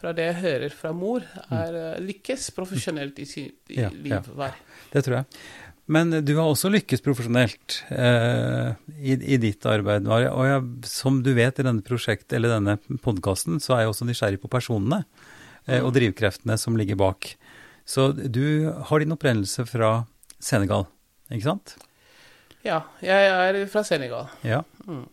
[0.00, 4.14] fra det jeg hører fra mor, er eh, lykkes profesjonelt i sitt Ja, liv.
[4.38, 4.52] ja.
[4.94, 5.42] Det tror jeg.
[5.90, 8.70] Men du har også lykkes profesjonelt eh,
[9.02, 10.06] i, i ditt arbeid.
[10.06, 10.28] Mari.
[10.30, 14.06] Og jeg, som du vet i denne prosjekt, eller denne podkasten, så er jeg også
[14.06, 15.02] nysgjerrig på personene
[15.66, 17.32] eh, og drivkreftene som ligger bak.
[17.90, 20.04] Så du har din opprinnelse fra
[20.38, 20.86] Senegal,
[21.28, 21.74] ikke sant?
[22.66, 24.28] Ja, jeg er fra Senegal.
[24.44, 24.60] Ja.
[24.84, 25.06] Mm.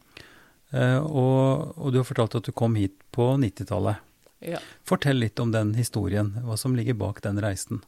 [0.73, 4.03] Uh, og, og du har fortalt at du kom hit på 90-tallet.
[4.43, 4.60] Ja.
[4.88, 7.79] Fortell litt om den historien, hva som ligger bak den reisen.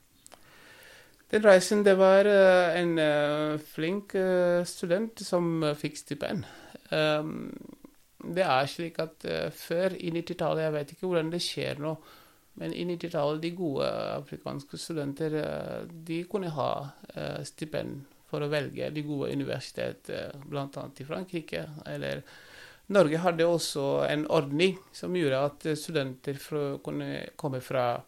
[1.29, 4.15] Den reisen, det var uh, en uh, flink
[4.65, 6.47] student som fikk stipend.
[6.89, 7.51] Um,
[8.19, 9.23] det er slik at
[9.55, 11.93] før i 90-tallet, jeg vet ikke hvordan det skjer nå,
[12.59, 15.37] Men i 90-tallet, de gode afrikanske studenter,
[15.87, 16.71] de kunne ha
[17.47, 20.85] stipend for å velge de gode universitetene, bl.a.
[20.99, 21.65] i Frankrike.
[21.89, 22.21] Eller
[22.93, 27.99] Norge hadde også en ordning som gjorde at studenter fra, kunne komme fra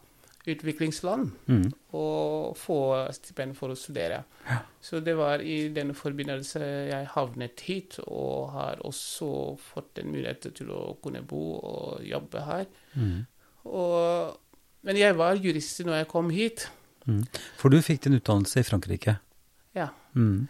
[0.49, 1.67] utviklingsland Mm.
[1.93, 2.77] og få
[3.13, 4.23] stipend for å studere.
[4.47, 4.57] Ja.
[4.81, 10.49] Så det var i den forbindelse jeg havnet hit, og har også fått en mulighet
[10.57, 12.65] til å kunne bo og jobbe her.
[12.95, 13.19] Mm.
[13.69, 14.37] Og,
[14.81, 16.65] men jeg var jurist når jeg kom hit.
[17.05, 17.21] Mm.
[17.61, 19.19] For du fikk din utdannelse i Frankrike?
[20.15, 20.47] Mm.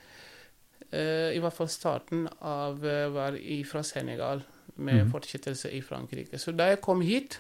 [0.92, 4.44] Eh, I hvert fall starten av eh, var fra Senegal,
[4.76, 5.14] med mm.
[5.14, 6.40] fortsettelse i Frankrike.
[6.40, 7.38] Så da jeg kom hit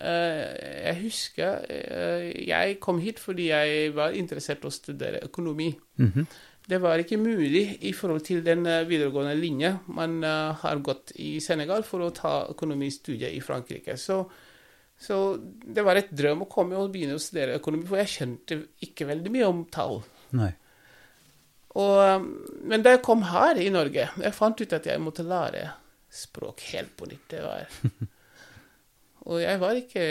[0.00, 5.72] eh, Jeg husker jeg kom hit fordi jeg var interessert i å studere økonomi.
[6.02, 6.28] Mhm.
[6.66, 11.84] Det var ikke mulig i forhold til den videregående linje man har gått i Senegal
[11.86, 13.94] for å ta økonomistudiet i Frankrike.
[13.94, 14.16] Så,
[14.98, 18.58] så det var et drøm å komme og begynne å studere økonomi, for jeg skjønte
[18.82, 20.00] ikke veldig mye om tall.
[20.34, 20.50] Nei.
[21.76, 22.28] Og, um,
[22.70, 25.66] men da jeg kom her i Norge, jeg fant ut at jeg måtte lære
[26.16, 27.26] språk helt på nytt.
[27.28, 27.66] Det var.
[29.26, 30.06] Og jeg var ikke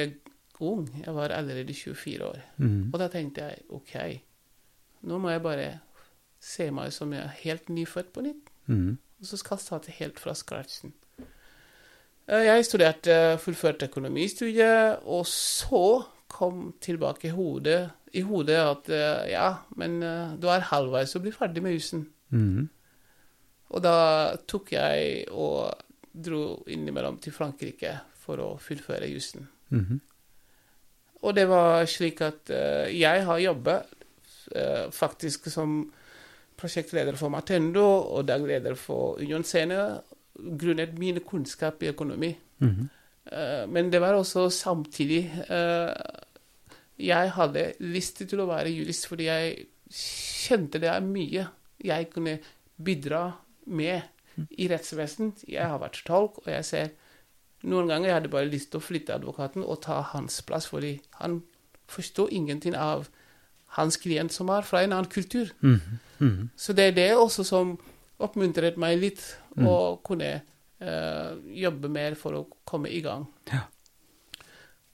[0.60, 2.42] ung, jeg var allerede 24 år.
[2.58, 2.90] Mm.
[2.94, 3.96] Og da tenkte jeg OK,
[5.08, 5.68] nå må jeg bare
[6.44, 8.98] se meg som jeg er helt nyfødt på nytt, Mm.
[9.22, 10.94] og så skal jeg starte helt fra scratchen.
[12.28, 16.04] Eh, Jeg studerte fullførte økonomistudiet, og så
[16.36, 17.82] kom tilbake i hodet,
[18.16, 22.08] i hodet at eh, ja, men eh, du er halvveis og blir ferdig med husen.
[22.36, 22.68] Mm.
[23.76, 23.96] Og da
[24.48, 25.72] tok jeg og
[26.16, 27.96] dro innimellom til Frankrike
[28.26, 29.48] for å fullføre jussen.
[29.70, 30.02] Mhm.
[31.26, 33.94] Og det var slik at uh, jeg har jobbet
[34.54, 35.80] uh, faktisk som
[36.56, 37.82] prosjektleder for Matendo
[38.14, 39.80] og dagleder for Union Scene
[40.36, 42.30] grunnet min kunnskap i økonomi.
[42.60, 42.88] Mm -hmm.
[43.32, 45.32] uh, men det var også samtidig
[46.98, 51.48] Jeg hadde lyst til å være jurist fordi jeg kjente det er mye
[51.86, 52.40] jeg kunne
[52.82, 53.34] bidra
[53.68, 54.02] med
[54.58, 55.44] i rettsvesenet.
[55.48, 56.90] Jeg har vært tolk, og jeg ser
[57.64, 60.98] noen ganger jeg hadde bare lyst til å flytte advokaten og ta hans plass, fordi
[61.20, 61.42] han
[61.88, 63.08] forstår ingenting av
[63.78, 65.52] hans klient som er fra en annen kultur.
[65.62, 65.80] Mm
[66.20, 66.50] Mhm.
[66.56, 67.78] Så det er det også som
[68.20, 69.66] oppmuntret meg litt, Mm.
[69.68, 70.42] å kunne
[70.82, 73.28] uh, jobbe mer for å komme i gang.
[73.52, 73.60] Ja.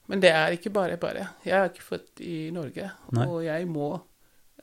[0.10, 1.28] Men det er ikke bare bare.
[1.46, 3.26] Jeg er ikke født i Norge, Nei.
[3.28, 4.02] og jeg må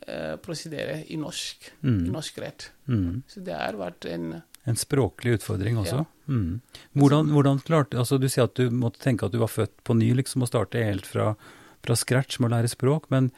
[0.06, 2.12] eh, prosedere i norsk, i Mm.
[2.12, 2.70] norsk rett.
[2.88, 3.22] Mm.
[3.28, 6.06] Så det har vært en En språklig utfordring også.
[6.28, 6.60] Mm.
[6.94, 9.96] Hvordan, hvordan klarte altså Du sier at du måtte tenke at du var født på
[9.96, 11.34] ny, liksom, og starte helt fra,
[11.82, 13.06] fra scratch med å lære språk.
[13.10, 13.30] Men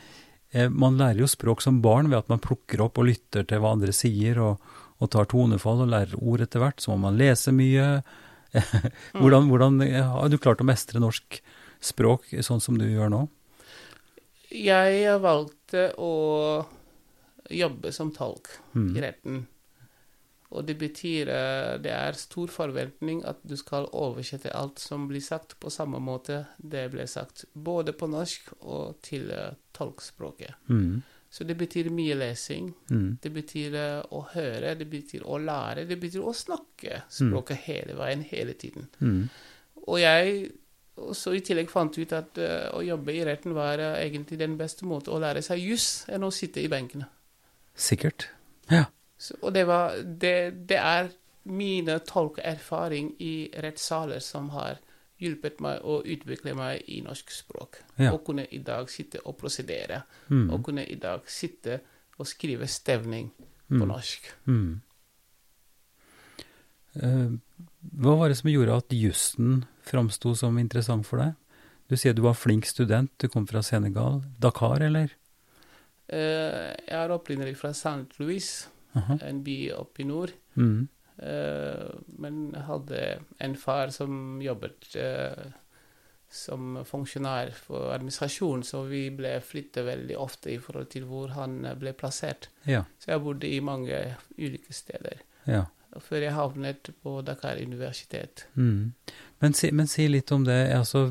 [0.52, 3.60] eh, man lærer jo språk som barn ved at man plukker opp og lytter til
[3.62, 4.58] hva andre sier, og,
[4.98, 6.80] og tar tonefall og lærer ord etter hvert.
[6.82, 8.02] Så må man lese mye.
[9.14, 11.40] hvordan, hvordan eh, har du klart å mestre norsk
[11.80, 13.22] språk sånn som du gjør nå?
[14.50, 16.66] Jeg valgte å
[17.50, 18.96] jobbe som tolk Mm.
[18.96, 19.46] i retten.
[20.50, 25.22] Og det betyr eh, det er stor forventning at du skal oversette alt som blir
[25.22, 30.54] sagt, på samme måte det ble sagt, både på norsk og til eh, tolkspråket.
[30.68, 31.02] Mm.
[31.30, 32.72] Så det betyr mye lesing.
[32.90, 33.18] Mm.
[33.22, 37.94] Det betyr eh, å høre, det betyr å lære, det betyr å snakke språket hele
[37.94, 38.88] veien, hele tiden.
[38.98, 39.28] Mm.
[39.86, 40.50] Og jeg
[41.08, 44.56] også i tillegg fant ut at eh, å jobbe i retten var eh, egentlig den
[44.60, 47.06] beste måten å lære seg juss enn å sitte i benkene.
[47.74, 48.28] Sikkert.
[48.70, 48.84] Ja.
[49.16, 50.34] Så, og det, var, det,
[50.68, 51.10] det er
[51.50, 54.78] mine tolkerfaring i rettssaler som har
[55.20, 57.80] hjulpet meg å utvikle meg i norsk språk.
[58.00, 58.12] Ja.
[58.14, 60.02] Og kunne i dag sitte og prosedere.
[60.28, 60.46] Mm.
[60.54, 61.80] Og kunne i dag sitte
[62.20, 63.88] og skrive stevning på Mm.
[63.88, 64.24] norsk.
[64.50, 64.80] Mm.
[66.98, 67.36] Uh,
[68.02, 71.36] hva var det som gjorde at jussen framsto som interessant for deg?
[71.90, 74.20] Du sier du var flink student, du kom fra Senegal.
[74.38, 75.10] Dakar, eller?
[76.10, 78.06] Uh, jeg er opprinnelig fra St.
[78.22, 78.46] Louis,
[78.98, 79.18] Aha.
[79.26, 80.34] en by oppe i nord.
[80.54, 80.86] Mm.
[81.20, 81.90] Uh,
[82.22, 83.00] men jeg hadde
[83.42, 85.50] en far som jobbet eh,
[86.30, 91.58] som funksjonær for administrasjon, så vi ble flyttet veldig ofte i forhold til hvor han
[91.78, 92.48] ble plassert.
[92.70, 92.84] Ja.
[93.02, 93.98] Så jeg bodde i mange
[94.38, 95.26] ulike steder.
[95.50, 95.66] ja.
[95.98, 98.44] Før jeg havnet på Dakar universitet.
[98.54, 98.92] Mm.
[99.40, 100.58] Men, si, men si litt om det.
[100.76, 101.06] Altså,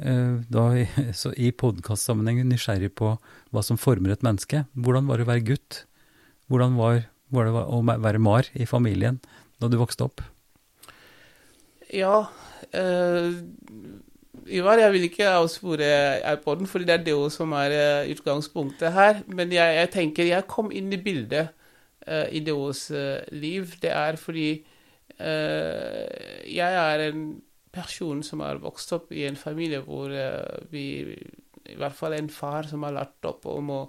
[0.00, 0.66] eh, da,
[1.20, 4.64] så I podkastsammenheng nysgjerrig på hva som former et menneske.
[4.74, 5.84] Hvordan var det å være gutt?
[6.50, 9.20] Hvordan var, var det å være Mar i familien
[9.60, 10.22] da du vokste opp?
[11.90, 12.30] Ja
[12.72, 13.36] eh,
[14.50, 15.86] Ivar, jeg vil ikke avspore
[16.32, 19.20] iPoden, fordi det er det som er eh, utgangspunktet her.
[19.28, 21.52] Men jeg, jeg tenker jeg kom inn i bildet
[22.06, 22.88] eh, i Deos
[23.30, 23.76] liv.
[23.82, 24.48] Det er fordi
[25.20, 27.22] eh, jeg er en
[27.72, 30.84] person som har vokst opp i en familie hvor eh, vi
[31.70, 33.80] I hvert fall en far som har lært opp om å,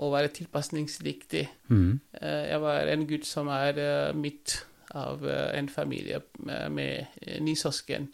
[0.00, 1.42] å være tilpasningsdyktig.
[1.68, 1.98] Mm.
[2.20, 4.60] Eh, jeg var en gutt som er eh, midt
[4.96, 8.08] av en familie med, med ni søsken.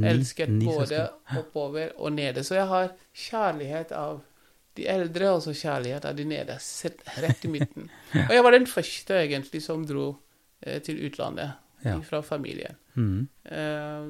[0.00, 1.40] Elsket ni både søsken.
[1.42, 2.40] oppover og nede.
[2.46, 2.94] Så jeg har
[3.26, 4.22] kjærlighet av
[4.78, 6.56] de eldre, og så kjærlighet av de nede.
[6.64, 7.90] Sett rett i midten.
[8.24, 10.08] Og jeg var den første egentlig som dro
[10.64, 11.52] til utlandet
[11.84, 12.00] Ja.
[12.02, 12.76] fra familien.
[12.96, 13.28] Mm.
[13.44, 14.06] Eh,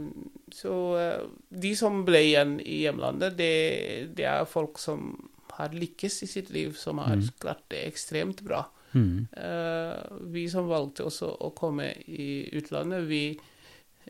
[0.55, 6.23] så eh, de som ble igjen i hjemlandet, det, det er folk som har lykkes
[6.23, 7.29] i sitt liv, som har Mm.
[7.41, 8.65] klart det ekstremt bra.
[8.95, 9.27] Mm.
[9.37, 13.39] Eh, vi som valgte også å komme i utlandet, vi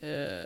[0.03, 0.45] eh,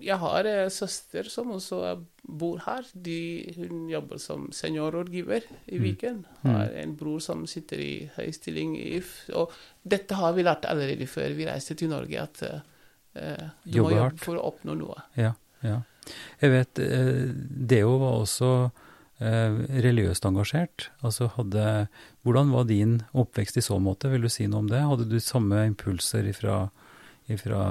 [0.00, 2.86] Jeg har en søster som også bor her.
[2.94, 3.18] De,
[3.56, 5.82] hun jobber som seniorrådgiver i Mm.
[5.84, 6.24] Viken.
[6.42, 6.50] Mm.
[6.50, 9.28] Har en bror som sitter i høy stilling i If.
[9.34, 13.90] Og dette har vi lært allerede før vi reiste til Norge, at uh, du Jobbe
[13.90, 14.20] må jobbe hardt.
[14.24, 15.02] for å oppnå noe.
[15.16, 15.82] Ja, ja.
[16.40, 17.28] Jeg vet eh,
[17.70, 20.88] Deo var også uh, religiøst engasjert.
[21.04, 21.88] Altså hadde
[22.24, 24.10] Hvordan var din oppvekst i så måte?
[24.10, 24.80] Vil du si noe om det?
[24.80, 26.70] Hadde du samme impulser ifra,
[27.34, 27.64] ifra,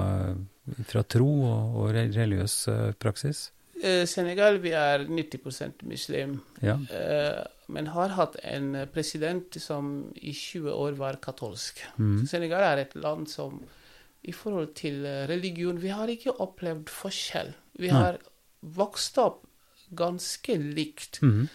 [0.80, 3.48] ifra tro og, og religiøs eh, praksis?
[3.80, 6.38] Eh, Senegal, vi er 90% muslim.
[6.62, 6.76] Ja.
[6.92, 11.84] eh, men har hatt en president som i 20 år var katolsk.
[11.98, 12.26] Mm.
[12.26, 13.60] Senegal er et land som
[14.26, 17.54] i forhold til religion Vi har ikke opplevd forskjell.
[17.78, 17.94] Vi Nei.
[17.94, 18.18] har
[18.60, 19.46] vokst opp
[19.96, 21.22] ganske likt.
[21.22, 21.46] Mm.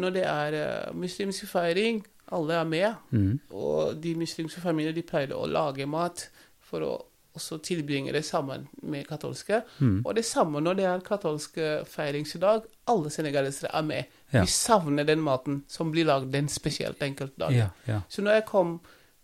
[0.00, 0.56] Når det er
[0.96, 2.00] muslimsk feiring,
[2.32, 2.94] alle er med.
[3.10, 3.38] Mm.
[3.54, 6.26] Og de muslimske familiene de pleide å lage mat
[6.66, 6.94] for å
[7.36, 9.60] også tilbringer det sammen med katolske.
[9.78, 10.00] Mm.
[10.04, 12.66] Og det samme når det er katolsk eh, feiringsdag.
[12.90, 14.12] Alle senegalesere er med.
[14.32, 14.44] Ja.
[14.44, 17.58] Vi savner den maten som blir lagd den spesielt enkelte dagen.
[17.58, 18.00] Ja, ja.
[18.08, 18.78] Så når jeg kom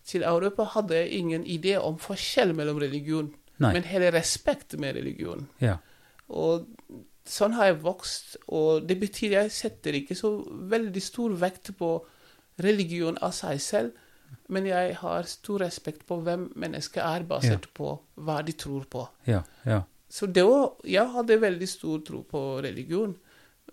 [0.07, 3.31] til Europa, hadde jeg ingen idé om forskjell mellom religion,
[3.63, 3.73] Nei.
[3.77, 5.47] men hele respekt med religion.
[5.63, 5.77] Ja.
[6.29, 6.67] Og
[7.29, 10.35] sånn har jeg vokst, og det betyr jeg setter ikke så
[10.73, 11.95] veldig stor vekt på
[12.63, 14.02] religion av seg selv,
[14.53, 19.07] men jeg har stor respekt på hvem mennesket er, basert på hva de tror på.
[19.29, 19.43] Ja.
[19.69, 19.83] ja.
[20.13, 23.15] Så det var, jeg hadde veldig stor tro på religion,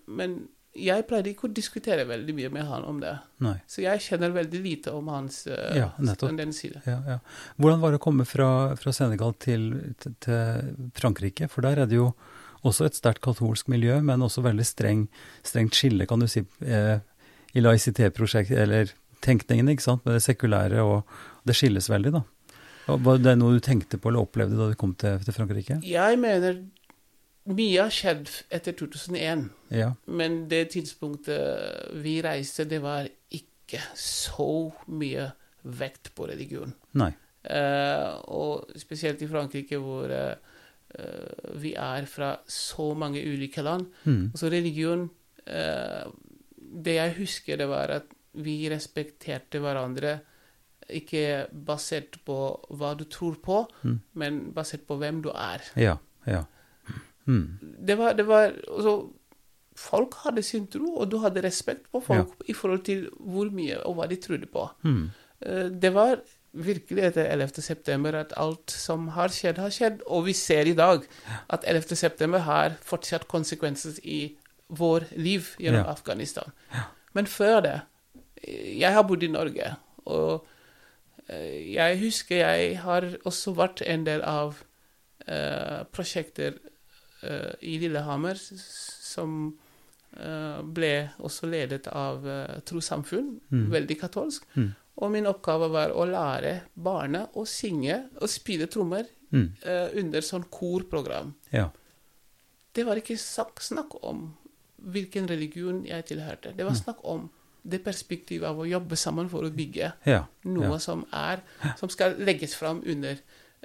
[0.08, 0.40] men
[0.80, 3.12] jeg pleide ikke å diskutere veldig mye med han om det.
[3.42, 3.56] Nei.
[3.68, 6.82] Så jeg kjenner veldig lite om hans uh, Ja, den side.
[6.86, 7.18] Ja, ja.
[7.58, 11.50] Hvordan var det å komme fra, fra Senegal til, til, til Frankrike?
[11.50, 12.12] For der er det jo
[12.66, 15.06] også et sterkt katolsk miljø, men også veldig streng,
[15.46, 17.00] strengt skille, kan du si, eh,
[17.56, 18.92] i laicité-prosjekt, eller
[19.24, 22.24] tenkningen, ikke sant, med det sekulære, og det skilles veldig, da.
[22.90, 25.78] Var det noe du tenkte på eller opplevde da du kom til, til Frankrike?
[25.86, 26.62] Jeg mener
[27.50, 29.92] mye har skjedd etter 2001, Ja.
[30.06, 35.30] men det tidspunktet vi reiste, det var ikke så mye
[35.62, 36.74] vekt på religion.
[36.92, 37.12] Nei.
[37.40, 40.34] Uh, og spesielt i Frankrike, hvor eh,
[41.56, 43.86] vi er fra så mange ulike land.
[44.04, 44.30] Mm.
[44.34, 45.06] Altså religion
[45.48, 46.10] uh,
[46.60, 50.20] Det jeg husker, det var at vi respekterte hverandre
[50.90, 52.36] ikke basert på
[52.70, 54.00] hva du tror på, Mm.
[54.14, 55.60] men basert på hvem du er.
[55.76, 55.96] Ja.
[56.26, 56.44] Ja.
[57.26, 57.58] Mm.
[57.86, 59.10] Det var, det var altså,
[59.80, 63.78] Folk hadde sin tro, og du hadde respekt på folk i forhold til hvor mye
[63.86, 64.68] og hva de trodde på.
[64.82, 65.10] Mm.
[65.40, 66.18] Eh, Det var
[66.52, 67.62] virkelig etter 11.
[67.62, 70.02] september at alt som har skjedd, har skjedd.
[70.06, 71.06] Og vi ser i dag
[71.48, 71.96] at 11.
[71.96, 74.36] september har fortsatt konsekvenser i
[74.68, 75.92] vår liv gjennom Ja.
[75.92, 76.52] Afghanistan.
[77.14, 77.80] Men før det
[78.46, 79.76] Jeg har bodd i Norge,
[80.06, 80.46] og
[81.28, 84.56] eh, jeg husker jeg har også vært en del av
[85.28, 86.56] uh, prosjekter
[87.22, 89.34] uh, i Lillehammer som
[90.16, 93.66] uh, ble også ledet av uh, trossamfunn, Mm.
[93.70, 94.46] veldig katolsk.
[94.56, 94.70] Mm.
[95.00, 99.52] Og min oppgave var å lære barna å synge og spille trommer Mm.
[99.94, 101.28] under sånn korprogram.
[101.52, 101.68] Ja.
[102.74, 104.24] Det var ikke snakk om
[104.82, 106.50] hvilken religion jeg tilhørte.
[106.56, 106.80] Det var Mm.
[106.82, 107.30] snakk om
[107.62, 110.24] det perspektivet av å jobbe sammen for å bygge Ja.
[110.44, 110.78] noe Ja.
[110.78, 111.42] som er
[111.76, 113.12] som skal legges fram under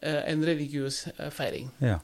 [0.04, 1.72] uh, en religiøs uh, feiring.
[1.82, 2.00] ja.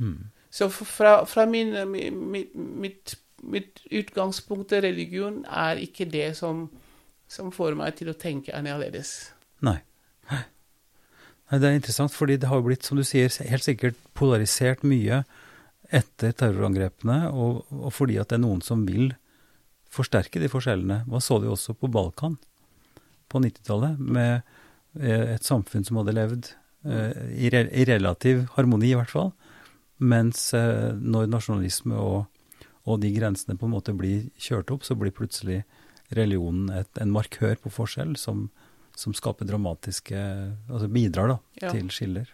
[0.00, 0.30] Mm.
[0.50, 6.70] Så fra, fra min, eh, mi- mitt, mitt, mitt utgangspunkt religion er ikke det som,
[7.28, 9.32] som får meg til å tenke annerledes.
[9.60, 9.80] Nei.
[10.30, 15.22] Nei, Det er interessant, fordi det har blitt, som du sier, helt sikkert polarisert mye
[15.92, 19.14] etter terrorangrepene, og, og fordi at det er noen som vil
[19.92, 21.02] forsterke de forskjellene.
[21.08, 22.36] Man så det jo også på Balkan
[23.28, 24.40] på 90-tallet, med
[25.00, 26.50] eh, et samfunn som hadde levd
[26.88, 29.32] eh, i, relativ harmoni, i hvert fall.
[29.98, 34.96] Mens eh, når nasjonalisme og, og de grensene på en måte blir kjørt opp, så
[34.96, 35.62] blir plutselig
[36.16, 38.46] religionen et, en markør på forskjell som,
[38.96, 40.16] som skaper dramatiske
[40.70, 41.72] Altså bidrar da, Ja.
[41.74, 42.30] til skiller.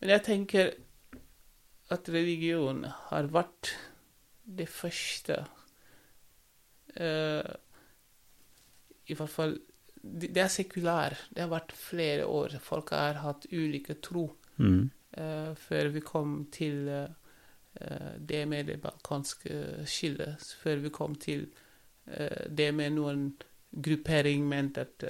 [0.00, 0.72] Men jeg tenker
[1.94, 3.72] at religion har vært
[4.48, 5.44] det første
[6.96, 7.54] eh,
[9.08, 9.58] I hvert fall
[9.98, 11.16] det, er sekulær.
[11.34, 12.58] Det har vært flere år.
[12.62, 14.90] Folk har hatt ulike tro Mm.
[15.20, 20.42] uh, før vi kom til eh, det med det balkanske skillet.
[20.62, 21.44] Før vi kom til
[22.50, 23.22] det med noen
[23.70, 25.04] gruppering mente at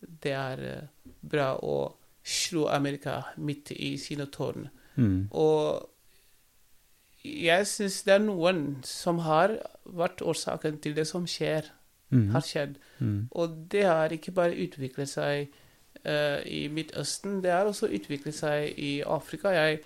[0.00, 0.88] det er
[1.22, 1.76] bra å
[2.22, 4.68] slå Amerika midt i sine tårn.
[4.96, 5.28] Mm.
[5.32, 5.86] Og
[7.24, 11.68] jeg syns det er noen som har vært årsaken til det som skjer,
[12.10, 12.30] Mm.
[12.34, 12.74] har skjedd.
[12.98, 13.28] Mm.
[13.38, 15.52] Og det har ikke bare utviklet seg
[16.02, 19.52] uh, i Midtøsten, det har også utviklet seg i Afrika.
[19.54, 19.80] Jeg,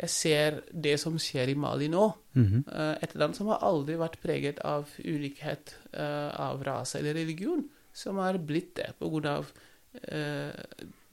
[0.00, 2.08] jeg ser det som skjer i Mali nå.
[2.34, 2.64] Mm.
[2.66, 7.62] Uh, et land som har aldri vært preget av ulikhet uh, av rase eller religion,
[7.94, 9.54] som har blitt det på grunn av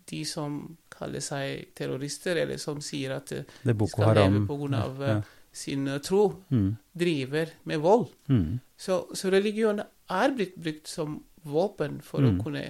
[0.05, 0.57] de som
[0.91, 5.15] kaller seg terrorister, eller som sier at de skal leve på grunn av ja.
[5.55, 6.75] Sin tro, Mm.
[6.97, 8.09] driver med vold.
[8.29, 8.59] Mm.
[8.77, 9.79] Så, så religion
[10.09, 12.39] er blitt brukt som våpen for Mm.
[12.39, 12.65] å kunne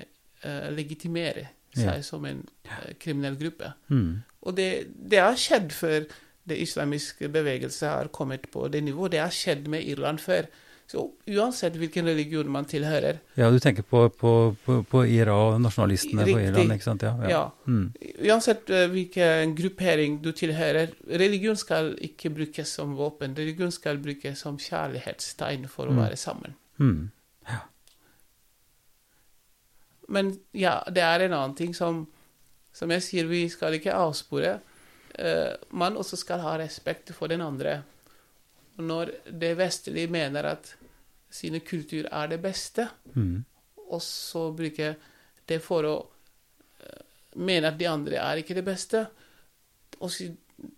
[0.45, 1.81] uh, legitimere Ja.
[1.91, 3.73] seg som en uh, kriminell gruppe.
[3.89, 4.21] Mm.
[4.45, 6.05] Og det, det har skjedd før
[6.47, 9.11] det islamiske bevegelse har kommet på det nivået.
[9.11, 10.45] Det har skjedd med Irland før.
[10.87, 15.55] Så uansett hvilken religion man tilhører Ja, du tenker på, på, på, på IRA og
[15.63, 16.43] nasjonalistene på Riktig.
[16.51, 17.01] Irland, ikke sant?
[17.07, 17.13] Ja.
[17.23, 17.29] ja.
[17.31, 17.39] Ja.
[17.65, 17.87] Mm.
[18.29, 23.33] Uansett eh, hvilken gruppering du tilhører, religion skal ikke brukes som våpen.
[23.37, 26.03] Religion skal brukes som kjærlighetstegn for å Mm.
[26.03, 26.53] være sammen.
[26.77, 27.09] Mm.
[30.07, 32.05] Men ja, det er en annen ting som
[32.75, 34.57] Som jeg sier, vi skal ikke avspore.
[35.15, 37.77] Uh, man også skal ha respekt for den andre.
[38.77, 40.75] Og når det vestlige mener at
[41.31, 43.43] sine kultur er det beste, Mm.
[43.91, 44.95] og så bruker
[45.47, 46.05] det for å
[46.81, 47.03] eh,
[47.35, 49.05] mene at de andre er ikke det beste.
[50.01, 50.09] Og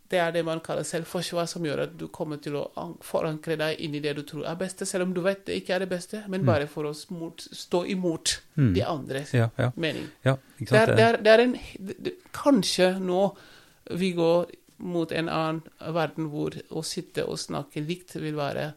[0.09, 2.63] det er det man kaller selvforsvar, som gjør at du kommer til å
[3.05, 5.75] forankre deg inn i det du tror er beste, selv om du vet det ikke
[5.75, 6.45] er det beste, men Mm.
[6.45, 8.73] bare for å stå imot Mm.
[8.73, 10.09] de andres Ja, ja, mening.
[10.25, 11.57] ja, Det er, det er, det er en
[12.33, 13.35] Kanskje nå
[13.91, 15.61] vi går mot en annen
[15.93, 18.71] verden hvor å sitte og snakke likt vil være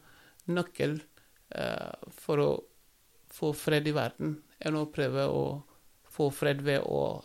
[0.51, 0.97] nøkkel
[1.55, 2.49] eh, for å
[3.31, 5.43] få fred i verden, enn å prøve å
[6.11, 7.21] få fred ved å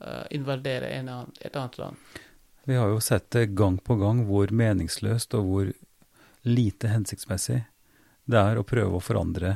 [0.00, 1.96] eh, invadere en annen, et annet land.
[2.68, 5.70] Vi har jo sett det gang på gang hvor meningsløst og hvor
[6.48, 7.62] lite hensiktsmessig
[8.28, 9.54] det er å prøve å forandre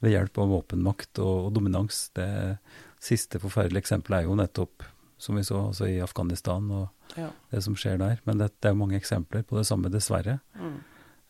[0.00, 2.06] ved hjelp av våpenmakt og, og dominans.
[2.16, 2.56] Det
[3.00, 4.86] siste forferdelige eksempelet er jo nettopp,
[5.20, 7.28] som vi så også i Afghanistan og Ja.
[7.52, 8.20] det som skjer der.
[8.24, 10.38] Men det, det er mange eksempler på det samme, dessverre.
[10.58, 10.76] Mm.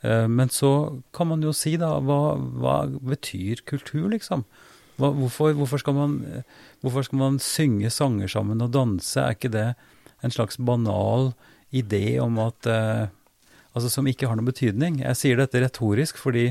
[0.03, 4.45] Eh, Men så kan man jo si, da, hva, hva betyr kultur, liksom?
[5.01, 6.18] Hva, hvorfor, hvorfor, skal man,
[6.82, 9.16] hvorfor skal man synge sanger sammen og danse?
[9.20, 9.74] Er ikke det
[10.22, 11.32] en slags banal
[11.72, 13.09] idé om at eh,
[13.70, 14.97] Altså som ikke har noen betydning?
[14.99, 16.49] Jeg sier dette retorisk fordi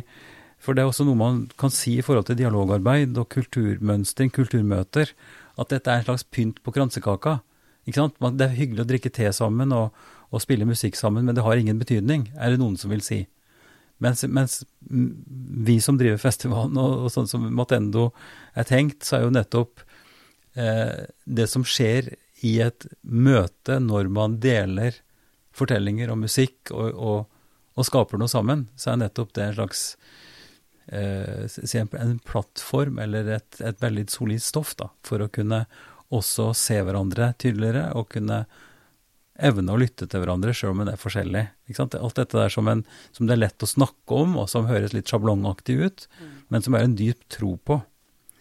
[0.63, 5.11] for det er også noe man kan si i forhold til dialogarbeid og kulturmønstring, kulturmøter,
[5.59, 7.39] at dette er en slags pynt på kransekaka.
[7.87, 8.19] Ikke sant?
[8.37, 9.95] Det er hyggelig å drikke te sammen og,
[10.29, 13.23] og spille musikk sammen, men det har ingen betydning, er det noen som vil si.
[13.99, 18.09] Mens, mens vi som driver festivalen, og, og sånn som Matendo
[18.55, 19.83] er tenkt, så er jo nettopp
[20.55, 22.13] eh, det som skjer
[22.47, 24.95] i et møte når man deler
[25.55, 27.35] fortellinger og musikk og, og,
[27.83, 29.83] skaper noe sammen, så er nettopp det en slags
[30.91, 35.65] en, en plattform eller et, et veldig solid stoff da, for å kunne
[36.09, 38.43] også se hverandre tydeligere og kunne
[39.39, 41.45] evne å lytte til hverandre sjøl om en er forskjellig.
[41.79, 42.81] Alt dette der som, en,
[43.15, 46.07] som det er lett å snakke om, og som høres litt sjablongaktig ut,
[46.51, 47.79] men som er en dyp tro på.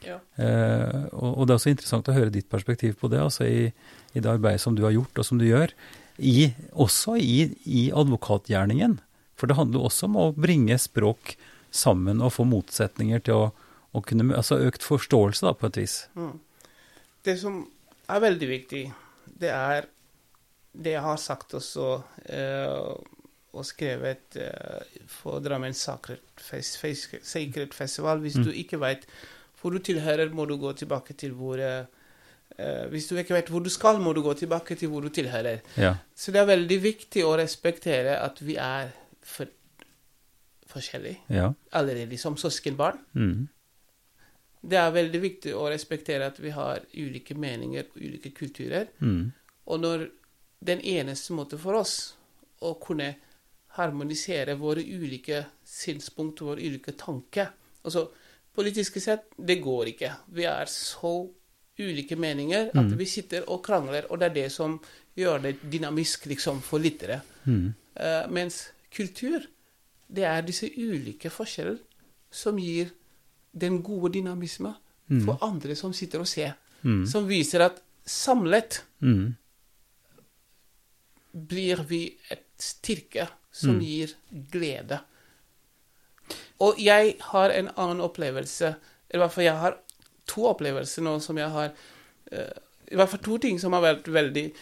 [0.02, 0.18] Ja.
[0.40, 3.68] Eh, og, og det er også interessant å høre ditt perspektiv på det, altså i,
[4.14, 5.74] i det arbeidet som du har gjort, og som du gjør.
[6.18, 8.98] I, også i, i advokatgjerningen.
[9.38, 11.36] For det handler også om å bringe språk
[11.70, 13.52] sammen og få motsetninger til å,
[13.92, 15.96] å kunne Altså økt forståelse, da, på et vis.
[16.16, 16.38] Mm.
[17.24, 17.62] Det som
[18.08, 18.82] er veldig viktig,
[19.40, 19.86] det er
[20.78, 22.92] det jeg har sagt også eh,
[23.58, 28.20] og skrevet eh, for Drammen Sacred Fes Fes Sacred Festival.
[28.22, 28.44] Hvis Mm.
[28.44, 29.06] du ikke vet
[29.60, 31.84] hvor du tilhører, må du gå tilbake til hvor eh,
[32.58, 35.08] eh, Hvis du ikke vet hvor du skal, må du gå tilbake til hvor du
[35.08, 35.60] tilhører.
[35.76, 35.96] Ja.
[36.14, 38.92] Så det er veldig viktig å respektere at vi er
[39.22, 39.48] for,
[40.68, 41.52] forskjellige ja.
[41.72, 42.98] allerede som søskenbarn.
[43.14, 43.48] Mm.
[44.68, 48.88] Det er veldig viktig å respektere at vi har ulike meninger og ulike kulturer.
[49.00, 49.30] Mm.
[49.70, 50.08] Og når
[50.66, 51.94] den eneste måten for oss
[52.66, 53.12] å kunne
[53.78, 57.54] harmonisere våre ulike synspunkt, våre ulike tanker
[57.86, 58.08] Altså,
[58.52, 60.08] politiske sett, det går ikke.
[60.34, 61.12] Vi er så
[61.78, 62.96] ulike meninger at Mm.
[62.98, 64.74] vi sitter og krangler, og det er det som
[65.16, 67.20] gjør det dynamisk liksom, for lyttere.
[67.46, 67.72] Mm.
[67.96, 69.46] Uh, mens kultur,
[70.08, 71.78] det er disse ulike forskjeller
[72.30, 72.90] som gir
[73.52, 74.74] den gode dynamisme
[75.08, 75.22] Mm.
[75.24, 76.52] for andre som sitter og ser.
[76.84, 77.06] Mm.
[77.08, 79.36] Som viser at samlet Mm.
[81.32, 83.80] blir vi et styrke som Mm.
[83.84, 84.14] gir
[84.50, 85.00] glede.
[86.60, 88.74] Og jeg har en annen opplevelse,
[89.14, 89.78] i hvert fall jeg har
[90.26, 91.72] to opplevelser nå som jeg har
[92.32, 92.58] uh,
[92.90, 94.52] I hvert fall to ting som har vært veldig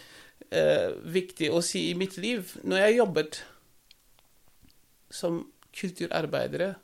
[0.53, 2.57] uh, viktig å si i mitt liv.
[2.65, 3.43] Når jeg jobbet
[5.11, 6.75] som kulturarbeidere,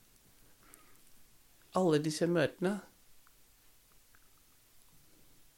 [1.75, 2.75] alle disse møtene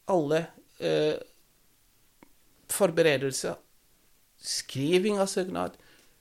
[0.07, 0.39] Alle
[0.79, 1.17] eh,
[2.71, 3.55] forberedelser,
[4.39, 5.79] skriving av søknad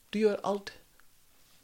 [0.10, 0.72] Du gjør alt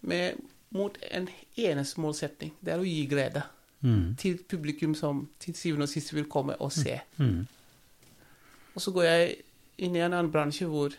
[0.01, 0.35] med,
[0.69, 2.51] mot en eneste målsetning.
[2.59, 3.45] Det er å gi glede
[3.81, 4.15] Mm.
[4.19, 6.97] til publikum som til syvende og sist vil komme og se.
[7.17, 7.47] Mm.
[8.75, 9.35] Og så går jeg
[9.77, 10.97] inn i en annen bransje hvor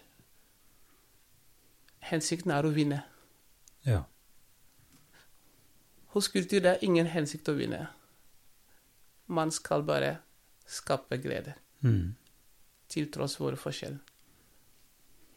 [2.08, 3.02] hensikten er å vinne.
[3.86, 4.02] Ja.
[6.14, 7.86] Hos kultur det er ingen hensikt å vinne.
[9.30, 10.16] Man skal bare
[10.66, 12.14] skape glede, Mm.
[12.88, 13.98] til tross for våre forskjeller.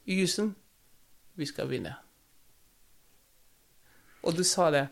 [0.05, 0.55] I jussen
[1.35, 1.95] vi skal vinne.
[4.23, 4.87] Og du sa det.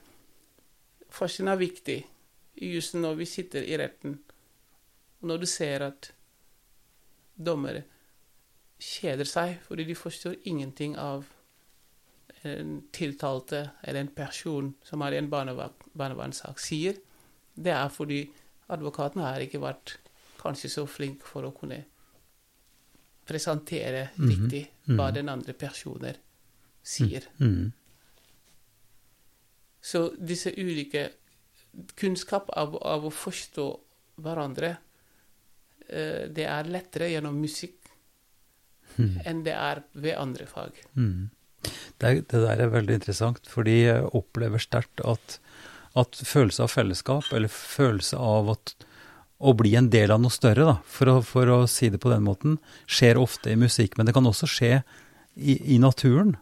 [1.09, 1.97] Forskjellen er viktig.
[2.61, 4.19] I jussen når vi sitter i retten,
[5.21, 6.11] og når du ser at
[7.45, 7.83] dommere
[8.79, 11.25] kjeder seg fordi de forstår ingenting av
[12.43, 16.97] en tiltalte eller en person som har en barnevernssak, sier,
[17.53, 18.23] det er fordi
[18.71, 19.97] advokaten har ikke vært
[20.41, 21.83] kanskje så flink for å kunne
[23.27, 25.13] presentere Mhm, riktig hva mhm.
[25.13, 26.17] den andre personen
[26.83, 27.27] sier.
[27.39, 27.71] Mm.
[29.81, 31.11] Så disse ulike
[31.95, 33.67] kunnskap av, av å forstå
[34.21, 34.77] hverandre,
[35.87, 37.77] eh, det er lettere gjennom musikk
[38.97, 39.21] Mm.
[39.25, 40.75] enn det er ved andre fag.
[40.97, 41.29] Mm.
[42.01, 45.37] Det, det der er veldig interessant, fordi jeg opplever sterkt at,
[45.97, 48.73] at følelse av fellesskap, eller følelse av at,
[49.41, 52.11] å bli en del av noe større, da, for å, for å si det på
[52.11, 53.97] den måten, skjer ofte i musikk.
[53.97, 54.73] Men det kan også skje
[55.35, 56.35] i, i naturen.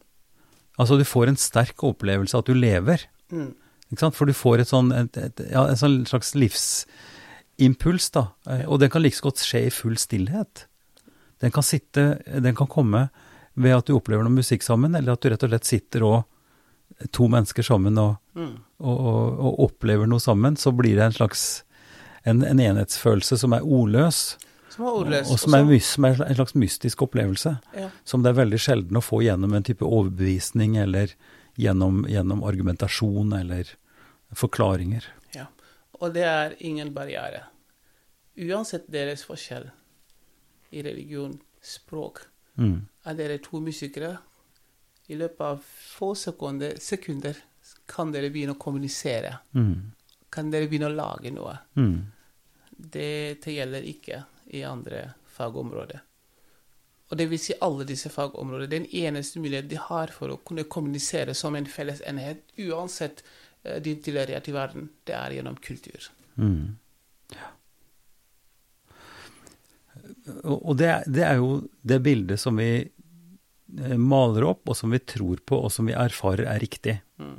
[0.80, 3.05] Altså du får en sterk opplevelse av at du lever.
[3.32, 3.51] Mm.
[3.99, 8.30] For du får et sånn, et, et, ja, en sånn slags livsimpuls, da.
[8.47, 10.68] Eh, Og den kan like så godt skje i full stillhet.
[11.41, 13.07] Den kan sitte, den kan komme
[13.60, 17.10] ved at du opplever noe musikk sammen, eller at du rett og slett sitter og
[17.16, 18.53] to mennesker sammen og, Mm.
[18.80, 21.41] og, og, og opplever noe sammen, så blir det en slags
[22.24, 24.38] en, en enhetsfølelse som er ordløs,
[24.72, 25.32] Som er og, ordløs.
[25.34, 27.57] og som er, som er en slags mystisk opplevelse.
[27.76, 27.89] ja.
[28.07, 31.12] Som det er veldig sjelden å få gjennom en type overbevisning, eller
[31.60, 33.74] gjennom, gjennom argumentasjon, eller
[34.36, 35.03] forklaringer.
[35.36, 35.47] Ja.
[35.99, 37.43] Og det er ingen barriere.
[38.39, 39.68] Uansett deres forskjell
[40.72, 42.22] i religion, språk,
[42.60, 42.80] Mm.
[43.07, 44.18] er dere to musikere.
[45.10, 47.38] I løpet av få sekunder, sekunder
[47.89, 49.39] kan dere begynne å kommunisere.
[49.57, 49.91] Mm.
[50.30, 51.55] Kan dere begynne å lage noe.
[51.80, 51.95] Mm.
[52.70, 54.22] Det, det gjelder ikke
[54.53, 56.03] i andre fagområder.
[57.10, 58.70] Og det vil si alle disse fagområder.
[58.70, 63.24] Den eneste mulighet de har for å kunne kommunisere som en felles enhet, uansett
[63.64, 66.12] eh, din tilhørighet i verden, det er gjennom kultur.
[66.38, 66.78] Mm.
[67.34, 67.49] Ja.
[70.43, 75.01] Og det, det er jo det bildet som vi eh, maler opp, og som vi
[75.01, 76.99] tror på, og som vi erfarer er riktig.
[77.21, 77.38] Mm.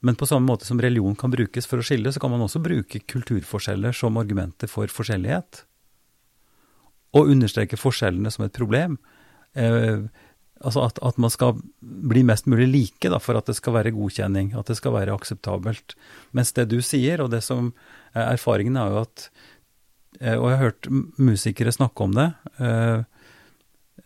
[0.00, 2.62] Men på samme måte som religion kan brukes for å skille, så kan man også
[2.62, 5.64] bruke kulturforskjeller som argumenter for forskjellighet.
[7.18, 8.98] Og understreke forskjellene som et problem.
[9.58, 10.06] Eh,
[10.62, 13.94] altså at, at man skal bli mest mulig like da, for at det skal være
[13.96, 15.96] godkjenning, at det skal være akseptabelt.
[16.36, 17.72] Mens det du sier, og det som
[18.14, 19.28] er erfaringen, er jo at
[20.18, 20.88] Og jeg har hørt
[21.20, 22.32] musikere snakke om det.
[22.58, 23.02] eh,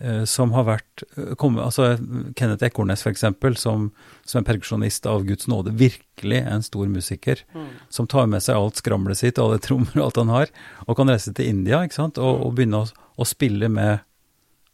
[0.00, 1.94] eh, som har vært eh, kommet, altså
[2.36, 3.24] Kenneth Ekornes, f.eks.,
[3.62, 3.86] som,
[4.26, 5.72] som er perkusjonist av Guds nåde.
[5.78, 7.44] Virkelig en stor musiker.
[7.54, 7.68] Mm.
[7.88, 10.52] Som tar med seg alt skramlet sitt, alle trommer og alt han har,
[10.86, 12.18] og kan reise til India ikke sant?
[12.20, 14.02] Og, og begynne å, å spille med,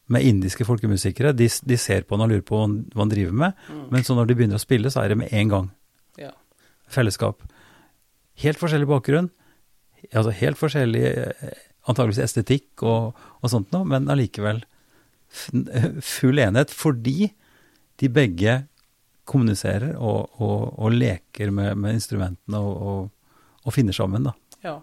[0.09, 1.35] med indiske folkemusikere.
[1.37, 3.85] De, de ser på han og lurer på hva han driver med, Mm.
[3.93, 5.70] men så når de begynner å spille, så er det med en gang
[6.18, 6.33] Ja.
[6.89, 7.45] fellesskap.
[8.43, 9.29] Helt forskjellig bakgrunn,
[10.13, 14.63] altså helt forskjellig eh, antageligvis estetikk og, og sånt noe, men allikevel
[16.05, 17.31] full enhet fordi
[18.01, 18.55] de begge
[19.29, 23.11] kommuniserer og, og, og leker med, med instrumentene og,
[23.65, 24.33] og, finner sammen, da.
[24.65, 24.79] ja.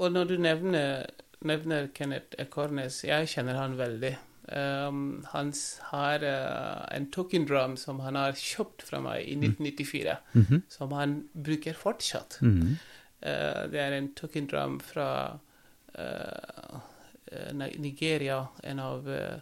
[0.00, 1.04] Og når du nevner,
[1.44, 4.14] nevner Kenneth Ekornes, jeg kjenner han veldig.
[4.50, 5.52] Um, han
[5.90, 10.62] har uh, en token drum som han har kjøpt fra meg i 1994, Mhm.
[10.72, 12.40] som han bruker fortsatt.
[12.40, 12.99] Mm Eh,
[13.70, 14.48] det er en token
[14.80, 15.38] fra
[15.94, 16.76] eh,
[17.32, 19.40] eh, Nigeria, en av eh,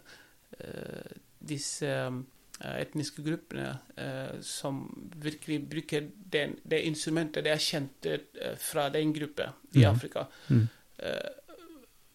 [0.59, 4.81] eh, disse eh, etniske gruppene eh, som
[5.23, 9.91] virkelig bruker den, det instrumentet det er kjent eh, fra den gruppen i Mhm.
[9.95, 10.27] Afrika.
[10.49, 10.67] Mm.
[10.97, 11.29] Eh,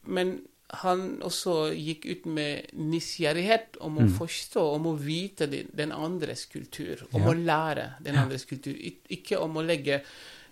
[0.07, 0.35] men
[0.75, 4.15] han også gikk ut med nysgjerrighet om å Mm.
[4.19, 7.29] forstå, om å vite den, andres kultur, om Ja.
[7.29, 8.75] å lære den andres kultur.
[9.09, 10.03] Ikke om å legge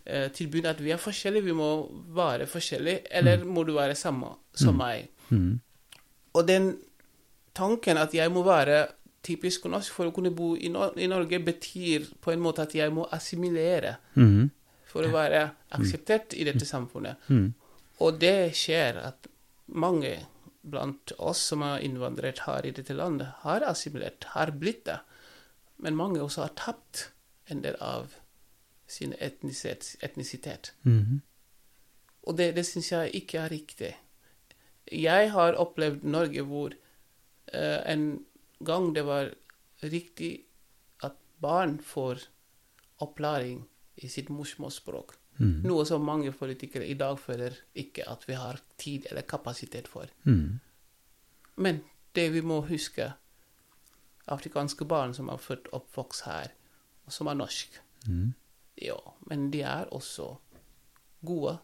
[0.07, 1.68] eh, tilbud at vi er forskjellige, vi må
[2.14, 4.78] være forskjellige, eller må du være samme som Mm.
[4.78, 5.09] meg.
[5.30, 5.61] Mm.
[6.34, 6.76] Og den
[7.55, 8.86] tanken at jeg må være
[9.22, 12.74] typisk norsk for å kunne bo i, Nor i Norge, betyr på en måte at
[12.74, 14.50] jeg må assimilere Mm.
[14.84, 17.16] for å være akseptert i dette samfunnet.
[17.28, 17.55] Mm.
[18.00, 19.26] Og det skjer at
[19.68, 20.26] mange
[20.64, 24.98] blant oss som har innvandret her i dette landet, har assimilert, har blitt det.
[25.78, 27.11] Men mange også har tapt
[27.50, 28.07] en del av
[28.93, 29.97] sin etnisitet.
[30.05, 30.74] etnisitet.
[30.82, 31.20] Mm.
[32.22, 33.93] Og det, det syns jeg ikke er riktig.
[34.93, 36.74] Jeg har opplevd Norge hvor
[37.55, 38.24] uh, en
[38.64, 39.32] gang det var
[39.82, 40.45] riktig
[41.03, 42.28] at barn får
[43.03, 43.64] opplæring
[43.97, 45.16] i sitt morsmålsspråk.
[45.40, 45.62] Mm.
[45.64, 50.07] Noe som mange politikere i dag føler ikke at vi har tid eller kapasitet for.
[50.24, 50.61] Mm.
[51.57, 51.80] Men
[52.14, 53.12] det vi må huske
[54.30, 56.53] Afrikanske barn som er født og oppvokst her,
[57.07, 58.34] og som er norsk, Mm.
[58.85, 58.99] Ja,
[59.30, 60.37] men de er også
[61.24, 61.59] gode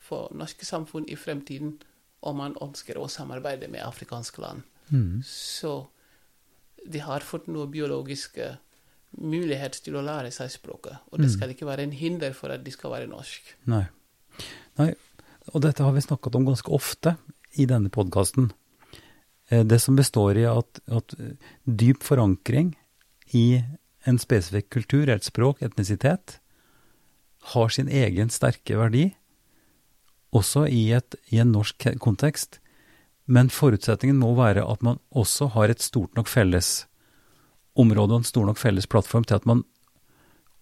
[0.00, 1.78] for norske samfunn i fremtiden
[2.22, 4.62] om man ønsker å samarbeide med afrikanske land.
[4.90, 5.22] Mm.
[5.24, 5.88] Så
[6.90, 8.58] de har fått noe biologiske
[9.20, 10.98] mulighet til å lære seg språket.
[11.12, 11.32] Og det Mm.
[11.36, 13.42] skal ikke være en hinder for at de skal være norsk.
[13.66, 13.86] Nei.
[14.78, 14.94] Nei.
[15.54, 17.16] Og dette har vi snakket om ganske ofte
[17.58, 18.52] i denne podkasten.
[19.50, 21.32] Det som består i at, at eh,
[21.66, 22.76] dyp forankring
[23.34, 23.62] i
[24.06, 26.38] en spesifikk kultur, et språk, etnisitet,
[27.54, 29.14] har sin egen sterke verdi,
[30.32, 32.60] også i, et, i en norsk kontekst.
[33.26, 36.86] Men forutsetningen må være at man også har et stort nok felles
[37.78, 39.64] område og en stor nok felles plattform til at man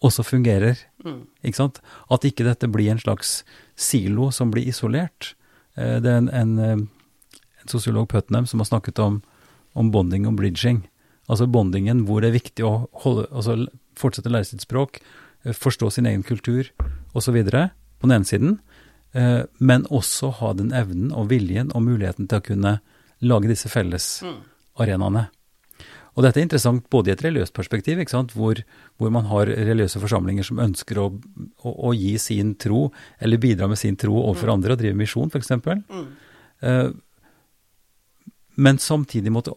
[0.04, 1.26] også fungerer Mm.
[1.44, 1.80] ikke sant?
[2.10, 3.44] At ikke dette blir en slags
[3.76, 5.34] silo som blir isolert.
[5.76, 6.72] Eh, Det er en, en, eh,
[7.62, 9.22] en sosiolog Putnam som har snakket om,
[9.74, 10.88] om bonding og bridging.
[11.28, 15.00] Altså bondingen hvor det er viktig å holde, altså fortsette å lære sitt språk,
[15.44, 16.70] forstå sin egen kultur
[17.14, 17.38] osv.
[17.44, 18.58] på den ene siden,
[19.12, 22.78] eh, men også ha den evnen og viljen og muligheten til å kunne
[23.20, 24.40] lage disse felles Mm.
[26.18, 28.32] Og dette er interessant både i et religiøst perspektiv, ikke sant?
[28.34, 28.58] Hvor,
[28.98, 31.12] hvor man har religiøse forsamlinger som ønsker å,
[31.62, 32.88] å, å gi sin tro,
[33.22, 35.52] eller bidra med sin tro overfor andre, og drive misjon f.eks.
[35.62, 36.08] Mm.
[36.66, 36.90] Eh,
[38.58, 39.54] men samtidig måtte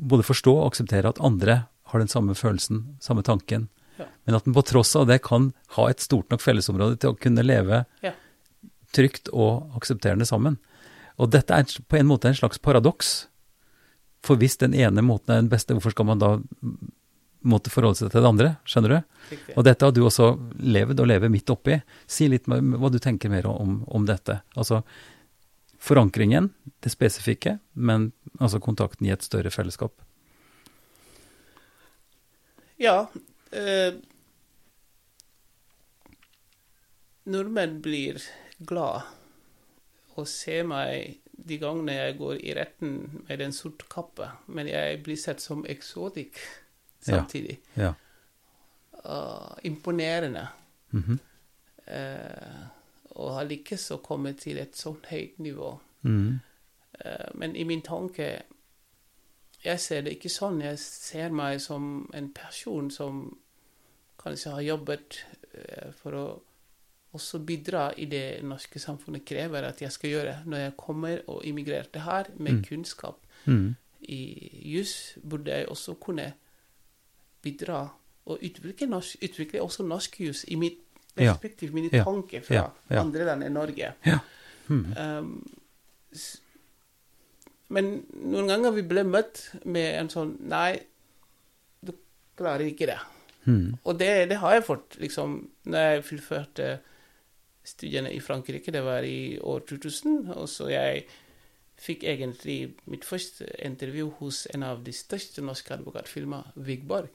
[0.00, 1.60] både forstå og akseptere at andre
[1.92, 3.68] har den samme følelsen, samme tanken.
[3.98, 4.06] Ja.
[4.26, 7.18] Men at den på tross av det kan ha et stort nok fellesområde til å
[7.20, 8.12] kunne leve Ja.
[8.92, 10.58] trygt og aksepterende sammen.
[11.18, 13.28] Og dette er på en måte en slags paradoks.
[14.24, 16.38] For hvis den ene måten er den beste, hvorfor skal man da
[17.44, 18.56] måtte forholde seg til det andre?
[18.64, 18.98] Skjønner du?
[19.30, 19.56] Riktig.
[19.58, 21.76] Og dette har du også levd og lever midt oppi.
[22.06, 24.40] Si litt hva du tenker mer om, om dette.
[24.56, 24.82] Altså
[25.84, 26.48] forankringen,
[26.80, 29.92] det spesifikke, men altså kontakten i et større fellesskap.
[32.80, 33.06] Ja.
[33.54, 33.94] Eh,
[37.30, 38.18] nordmenn blir
[38.58, 39.02] glad
[40.14, 42.94] å se meg de gangene jeg går i retten
[43.28, 46.38] med en sort kappe, men jeg blir sett som eksotisk
[47.04, 47.58] samtidig.
[47.74, 47.94] Ja.
[49.04, 50.48] Ah, imponerende.
[50.90, 51.18] Mm -hmm.
[51.86, 52.66] uh,
[53.10, 55.78] og har lykkes å komme til et sånt høyt nivå.
[56.00, 56.40] Mhm.
[57.04, 58.42] Uh, men i min tanke
[59.64, 60.60] Jeg ser det ikke sånn.
[60.60, 63.38] Jeg ser meg som en person som
[64.24, 65.18] kanskje har jobbet
[65.54, 66.24] eh, for å
[67.14, 71.44] også bidra i det norske samfunnet krever at jeg skal gjøre når jeg kommer og
[71.46, 72.64] immigrerte her med Mm.
[72.64, 73.74] kunnskap mm.
[74.08, 74.20] i
[74.74, 76.32] juss, burde jeg også kunne
[77.42, 77.84] bidra
[78.26, 80.80] og utvikle, norsk, utvikle også norsk juss i mitt
[81.16, 81.32] Ja.
[81.32, 82.02] perspektiv, mine Ja.
[82.04, 82.66] tanker fra Ja.
[82.90, 83.00] Ja.
[83.00, 83.92] andre land enn Norge.
[84.68, 84.96] Mm.
[84.96, 85.44] Um,
[87.68, 90.80] men noen ganger vi ble møtt med en sånn Nei,
[91.84, 91.92] du
[92.36, 92.98] klarer ikke det.
[93.44, 93.78] Mhm.
[93.84, 95.38] Og det, det har jeg fått, liksom,
[95.68, 96.68] når jeg fullførte
[97.64, 98.72] studiene i Frankrike.
[98.72, 100.30] Det var i år 2000.
[100.36, 101.04] Og så jeg
[101.80, 107.10] fikk egentlig mitt første intervju hos en av de største norske advokatfilmer, Vigborg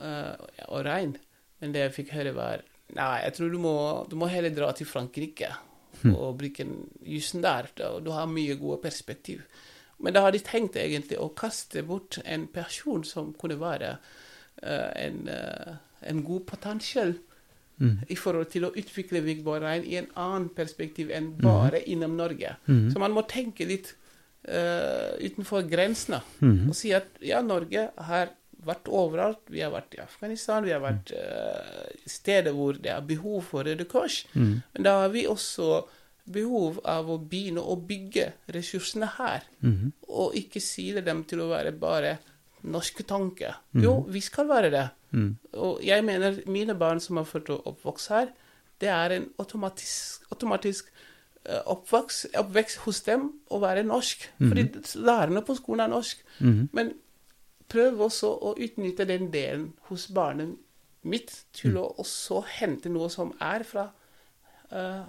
[0.00, 0.34] uh,
[0.68, 1.16] og Rein.
[1.60, 4.68] Men det jeg fikk høre, var Nei, jeg tror du må, du må heller dra
[4.70, 5.48] til Frankrike
[6.06, 6.62] og bruke
[7.02, 7.66] jussen der.
[7.88, 9.40] og du har mye gode perspektiv.
[9.98, 14.25] Men da har de tenkt egentlig å kaste bort en person som kunne være eh,
[14.62, 15.74] en, eh,
[16.10, 17.14] en god potensial
[17.78, 17.98] mm.
[18.08, 22.56] i forhold til å utvikle Vigborg i en annen perspektiv enn bare innom Norge.
[22.66, 22.90] Mm.
[22.92, 23.94] Så man må tenke litt
[24.48, 26.68] uh, utenfor grensene Mhm.
[26.68, 28.30] og si at ja, Norge har
[28.66, 29.42] vært overalt.
[29.50, 33.66] Vi har vært i Afghanistan, vi har vært uh, steder hvor det er behov for
[33.66, 34.24] Røde Kors.
[34.34, 34.62] Mm.
[34.74, 35.84] Men da har vi også
[36.26, 39.44] behov av å begynne å bygge ressursene her,
[40.08, 42.16] og ikke sile dem til å være bare
[42.66, 43.04] norske
[43.72, 43.82] Mm.
[43.84, 44.86] Jo, vi skal være det.
[45.10, 45.30] Mm.
[45.62, 48.30] Og jeg mener mine barn som har født og oppvokst her,
[48.80, 50.90] det er en automatisk, automatisk
[51.46, 54.28] eh, oppvokst, oppvekst hos dem å være norsk.
[54.48, 54.66] Fordi
[55.00, 56.24] lærerne på skolen er norsk.
[56.38, 56.68] Mhm.
[56.76, 56.94] Men
[57.68, 60.54] prøv også å utnytte den delen hos barnet
[61.06, 63.88] mitt til å også hente noe som er fra
[64.72, 65.06] uh,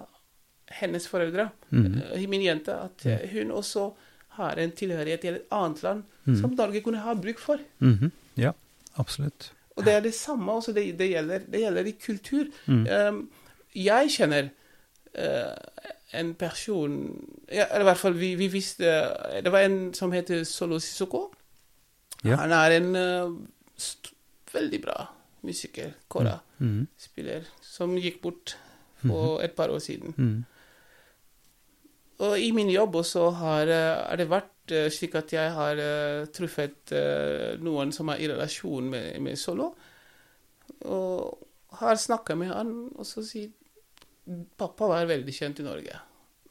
[0.80, 1.48] hennes foreldre.
[1.70, 2.74] uh, min jente.
[2.74, 3.90] At hun også
[4.38, 6.02] har en tilhørighet til et annet land
[6.38, 7.62] som Norge kunne ha bruk for.
[7.84, 8.12] Mhm.
[8.38, 8.52] Ja,
[8.96, 9.52] absolutt.
[9.78, 12.48] Og det er det samme også det, det, gjelder, det gjelder i kultur.
[12.66, 13.20] Um,
[13.74, 14.48] jeg kjenner
[15.14, 15.82] uh,
[16.18, 16.96] en person
[17.46, 18.88] ja, eller i hvert fall vi, vi visste
[19.44, 21.28] Det var en som heter Solo Sissoko.
[22.24, 22.40] Ja.
[22.42, 24.10] Han er en uh,
[24.52, 24.98] veldig bra
[25.46, 26.86] musiker, kora, mm.
[26.98, 28.56] spiller, som gikk bort
[29.04, 30.16] for et par år siden.
[32.26, 35.78] Og i min jobb også har, eh, har det vært eh, slik at jeg har
[35.78, 39.70] eh, truffet eh, noen som er i relasjon med, med Solo,
[40.88, 41.46] og
[41.78, 43.54] har snakka med han, og så sier
[44.28, 45.94] Pappa var veldig kjent i Norge.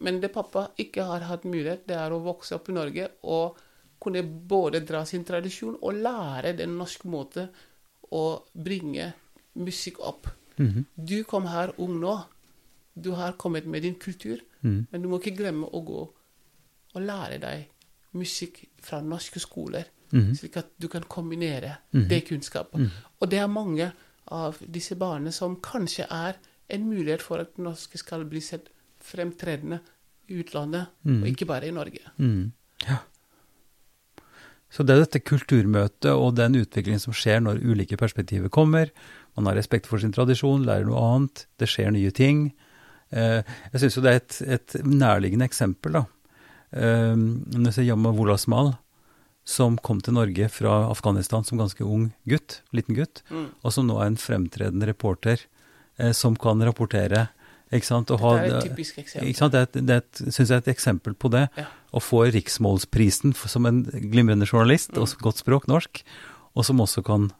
[0.01, 3.59] Men det pappa ikke har hatt mulighet, det er å vokse opp i Norge og
[4.01, 7.49] kunne både dra sin tradisjon og lære den norske måten
[8.13, 9.11] å bringe
[9.57, 10.29] musikk opp.
[10.57, 10.85] Mhm.
[10.95, 12.17] Du kom her ung nå.
[12.95, 14.41] Du har kommet med din kultur.
[14.67, 14.87] Mhm.
[14.91, 16.03] Men du må ikke glemme å gå
[16.95, 17.67] og lære deg
[18.17, 20.31] musikk fra norske skoler, mm.
[20.35, 22.07] slik at du kan kombinere mm.
[22.09, 22.87] det kunnskapet.
[23.21, 23.91] Og det er mange
[24.33, 26.39] av disse barna som kanskje er
[26.73, 28.71] en mulighet for at norske skal bli sett
[29.03, 29.79] fremtredende
[30.27, 31.21] i utlandet, Mhm.
[31.23, 32.01] og ikke bare i Norge.
[32.17, 32.51] Mhm.
[32.87, 32.97] Ja.
[34.69, 38.89] Så det er dette kulturmøtet og den utviklingen som skjer når ulike perspektiver kommer.
[39.37, 42.53] Man har respekt for sin tradisjon, lærer noe annet, det skjer nye ting.
[43.11, 43.41] Eh,
[43.73, 46.05] jeg syns jo det er et, et nærliggende eksempel, da.
[46.73, 48.73] Eh, når jeg ser Yama Wolasmal,
[49.47, 53.47] som kom til Norge fra Afghanistan som ganske ung gutt, liten gutt, Mm.
[53.63, 55.39] og som nå er en fremtredende reporter
[55.99, 57.29] eh, som kan rapportere.
[57.71, 58.11] Ikke sant?
[58.11, 59.27] Og Det er et typisk eksempel.
[59.29, 59.51] ikke sant?
[59.51, 61.49] Det er det er synes jeg er et eksempel på det.
[61.57, 61.65] Ja.
[61.93, 65.01] Å få riksmålsprisen som en glimrende journalist, Mm.
[65.01, 66.03] og godt språk, norsk,
[66.55, 67.31] og som også kan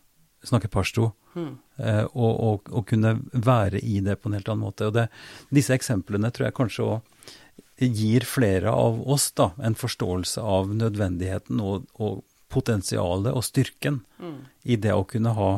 [0.46, 1.52] snakke pashto, Mm.
[2.18, 4.88] og, og, og kunne være i det på en helt annen måte.
[4.90, 5.08] Og det,
[5.54, 7.14] disse eksemplene tror jeg kanskje òg
[7.78, 14.40] gir flere av oss da, en forståelse av nødvendigheten og, og potensialet og styrken Mm.
[14.66, 15.52] i det å kunne ha,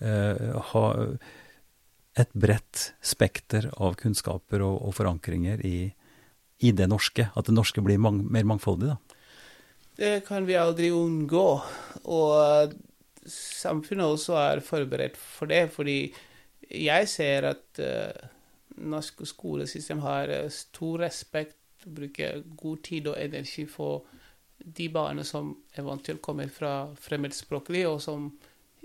[0.00, 0.84] eh, ha
[2.16, 5.92] et bredt spekter av kunnskaper og, og forankringer i,
[6.64, 7.28] i det norske.
[7.36, 8.96] At det norske blir mang, mer mangfoldig, da.
[9.96, 11.44] Det kan vi aldri unngå.
[12.04, 12.72] Og
[13.30, 15.98] samfunnet også er forberedt for det, fordi
[16.70, 18.28] jeg ser at uh,
[18.76, 21.56] norsk skolesystem har eh, stor respekt,
[21.86, 24.08] bruker god tid og energi for
[24.58, 28.30] de barna som eventuelt kommer fra fremmedspråklig, og som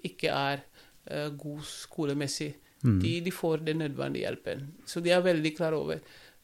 [0.06, 0.62] ikke er
[1.10, 2.54] uh, god skolemessig.
[2.84, 3.00] Mm.
[3.02, 4.68] De, de får den nødvendige hjelpen.
[4.86, 6.00] Så de er veldig klar over.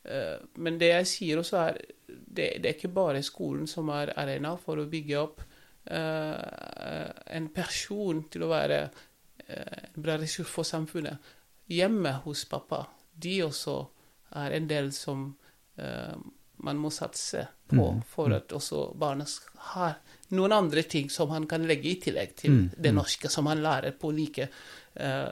[0.07, 4.13] Uh, men det jeg sier også er det, det er ikke bare skolen som er
[4.17, 5.43] arena for å bygge opp
[5.89, 8.79] en person til å være
[9.47, 11.17] eh, en bra ressurs for samfunnet.
[11.71, 13.77] Hjemme hos pappa, de også
[14.37, 15.29] er en del som
[15.79, 16.15] eh,
[16.63, 19.25] man må satse på Mm, for at også barna
[19.73, 19.97] har
[20.35, 22.97] noen andre ting som han kan legge i tillegg til Mm, det mm.
[22.97, 24.49] norske, som han lærer på like
[24.99, 25.29] uh,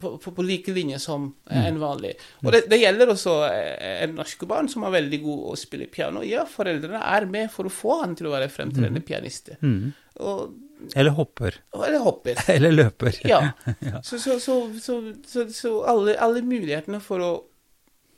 [0.00, 1.66] på, på, på like linje som Mm.
[1.66, 2.14] en vanlig.
[2.42, 5.86] Og det, det gjelder også eh, en norsk barn som er veldig god å spille
[5.92, 6.22] piano.
[6.24, 9.50] Ja, foreldrene er med for å få han til å være fremtredende pianist.
[9.60, 9.92] Mm.
[10.24, 10.54] Og,
[10.96, 11.60] Eller hopper.
[11.74, 12.40] eller hopper.
[12.56, 13.20] Eller løper.
[13.28, 13.52] Ja.
[13.84, 14.00] Ja.
[14.02, 17.32] Så, så, så, så, så, så alle, alle mulighetene for å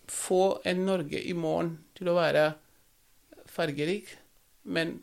[0.07, 2.53] få en Norge i morgen til å være
[3.51, 4.12] fargerik,
[4.70, 5.01] men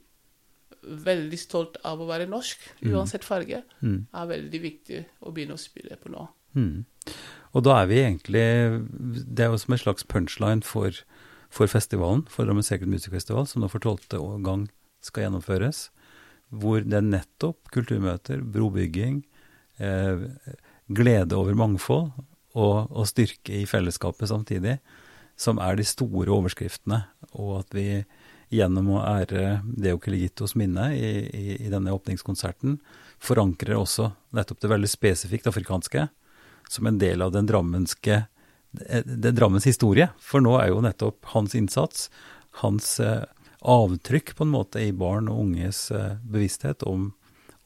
[0.83, 2.93] veldig stolt av å være norsk, Mm.
[2.93, 4.07] uansett farge, Mm.
[4.13, 6.27] er veldig viktig å begynne å spille på nå.
[6.55, 6.85] Mm.
[7.55, 8.85] Og da er vi egentlig
[9.33, 10.91] Det er jo som en slags punchline for,
[11.49, 14.69] for festivalen, for Drammen Secret Music Festival, som nå for tolvte gang
[15.01, 15.89] skal gjennomføres.
[16.53, 19.23] Hvor det er nettopp kulturmøter, brobygging,
[19.79, 20.27] eh,
[20.91, 22.11] glede over mangfold
[22.55, 24.79] og, og styrke i fellesskapet samtidig,
[25.35, 27.05] som er de store overskriftene.
[27.33, 28.05] Og at vi
[28.53, 32.77] gjennom å ære Deo Kiligitos minne i, i, i denne åpningskonserten,
[33.23, 36.07] forankrer også nettopp det veldig spesifikt afrikanske
[36.69, 38.23] som en del av den drammenske
[38.73, 40.09] det Drammens historie.
[40.17, 42.07] For nå er jo nettopp hans innsats,
[42.63, 43.21] hans eh,
[43.61, 47.11] avtrykk på en måte i barn og unges eh, bevissthet om,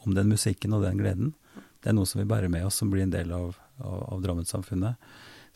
[0.03, 1.31] om den musikken og den gleden.
[1.79, 4.21] Det er noe som vi bærer med oss, som blir en del av, av, av
[4.25, 4.99] Drammenssamfunnet.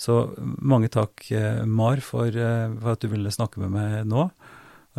[0.02, 4.30] Så mange takk, eh, Mar, for, eh, for, at du ville snakke med meg nå.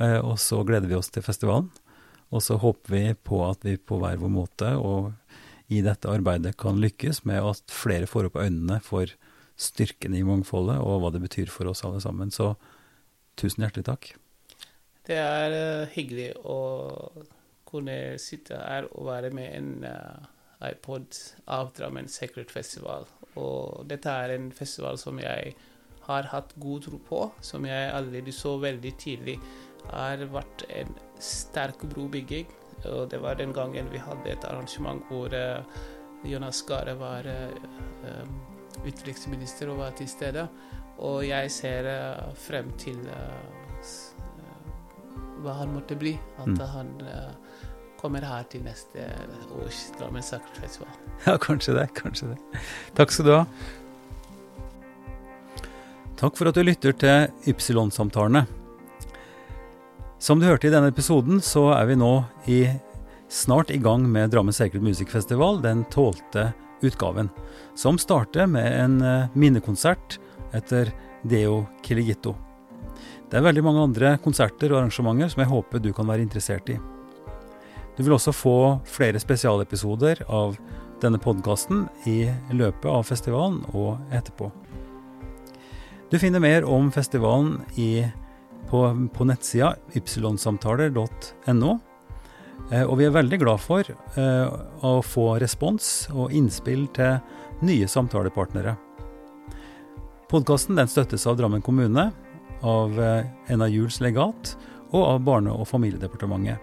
[0.01, 1.71] Eh, og så gleder vi oss til festivalen.
[2.33, 5.13] Og så håper vi på at vi på hver vår måte og
[5.73, 9.13] i dette arbeidet kan lykkes med at flere får opp øynene for
[9.61, 12.33] styrken i mangfoldet og hva det betyr for oss alle sammen.
[12.33, 12.55] Så
[13.41, 14.11] tusen hjertelig takk.
[15.05, 16.59] Det er hyggelig å
[17.69, 19.73] kunne sitte her og være med en
[20.63, 21.17] iPod
[21.51, 23.07] av Drammen Secret Festival.
[23.41, 25.55] Og dette er en festival som jeg
[26.07, 29.37] har hatt god tro på, som jeg allerede så veldig tidlig
[29.91, 32.47] har vært en sterk brobygging.
[32.91, 35.63] Og det var den gangen vi hadde et arrangement hvor uh,
[36.27, 38.25] Jonas Gahr var uh,
[38.83, 40.47] utenriksminister og var til stede.
[41.03, 41.87] Og jeg ser
[42.39, 42.99] frem til
[45.43, 46.13] hva han måtte bli.
[46.39, 46.61] At mm.
[46.75, 46.93] han
[48.03, 49.07] kommer her til neste
[49.57, 50.91] års Drammen Festival.
[51.27, 51.87] Ja, kanskje det.
[51.99, 52.39] Kanskje det.
[52.99, 53.45] Takk skal du ha.
[56.23, 58.45] Takk for at du lytter til Ypsilon-samtalene.
[60.23, 62.13] Som du hørte i denne episoden, så er vi nå
[62.47, 62.61] i,
[63.27, 67.27] snart i gang med Drammen Sacred Music Festival, den tolvte utgaven.
[67.75, 70.21] Som starter med en eh, minnekonsert
[70.55, 70.93] etter
[71.27, 72.37] Deo Kiligito.
[73.27, 76.71] Det er veldig mange andre konserter og arrangementer som jeg håper du kan være interessert
[76.71, 76.79] i.
[77.99, 78.57] Du vil også få
[78.87, 80.55] flere spesialepisoder av
[81.03, 84.55] denne podkasten i løpet av festivalen og etterpå.
[86.15, 88.05] Du finner mer om festivalen i,
[88.71, 91.73] på, på nettsida ypsilonsamtaler.no.
[92.71, 94.55] Eh, og vi er veldig glad for eh,
[94.87, 97.19] å få respons og innspill til
[97.67, 98.77] nye samtalepartnere.
[100.33, 102.11] Podkasten støttes av Drammen kommune,
[102.63, 104.55] av eh, NA Juels legat
[104.93, 106.59] og av Barne- og familiedepartementet.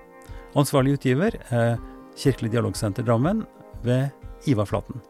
[0.58, 1.78] Ansvarlig utgiver er
[2.20, 3.46] Kirkelig dialogsenter Drammen
[3.86, 4.10] ved
[4.50, 5.04] Ivar Flaten.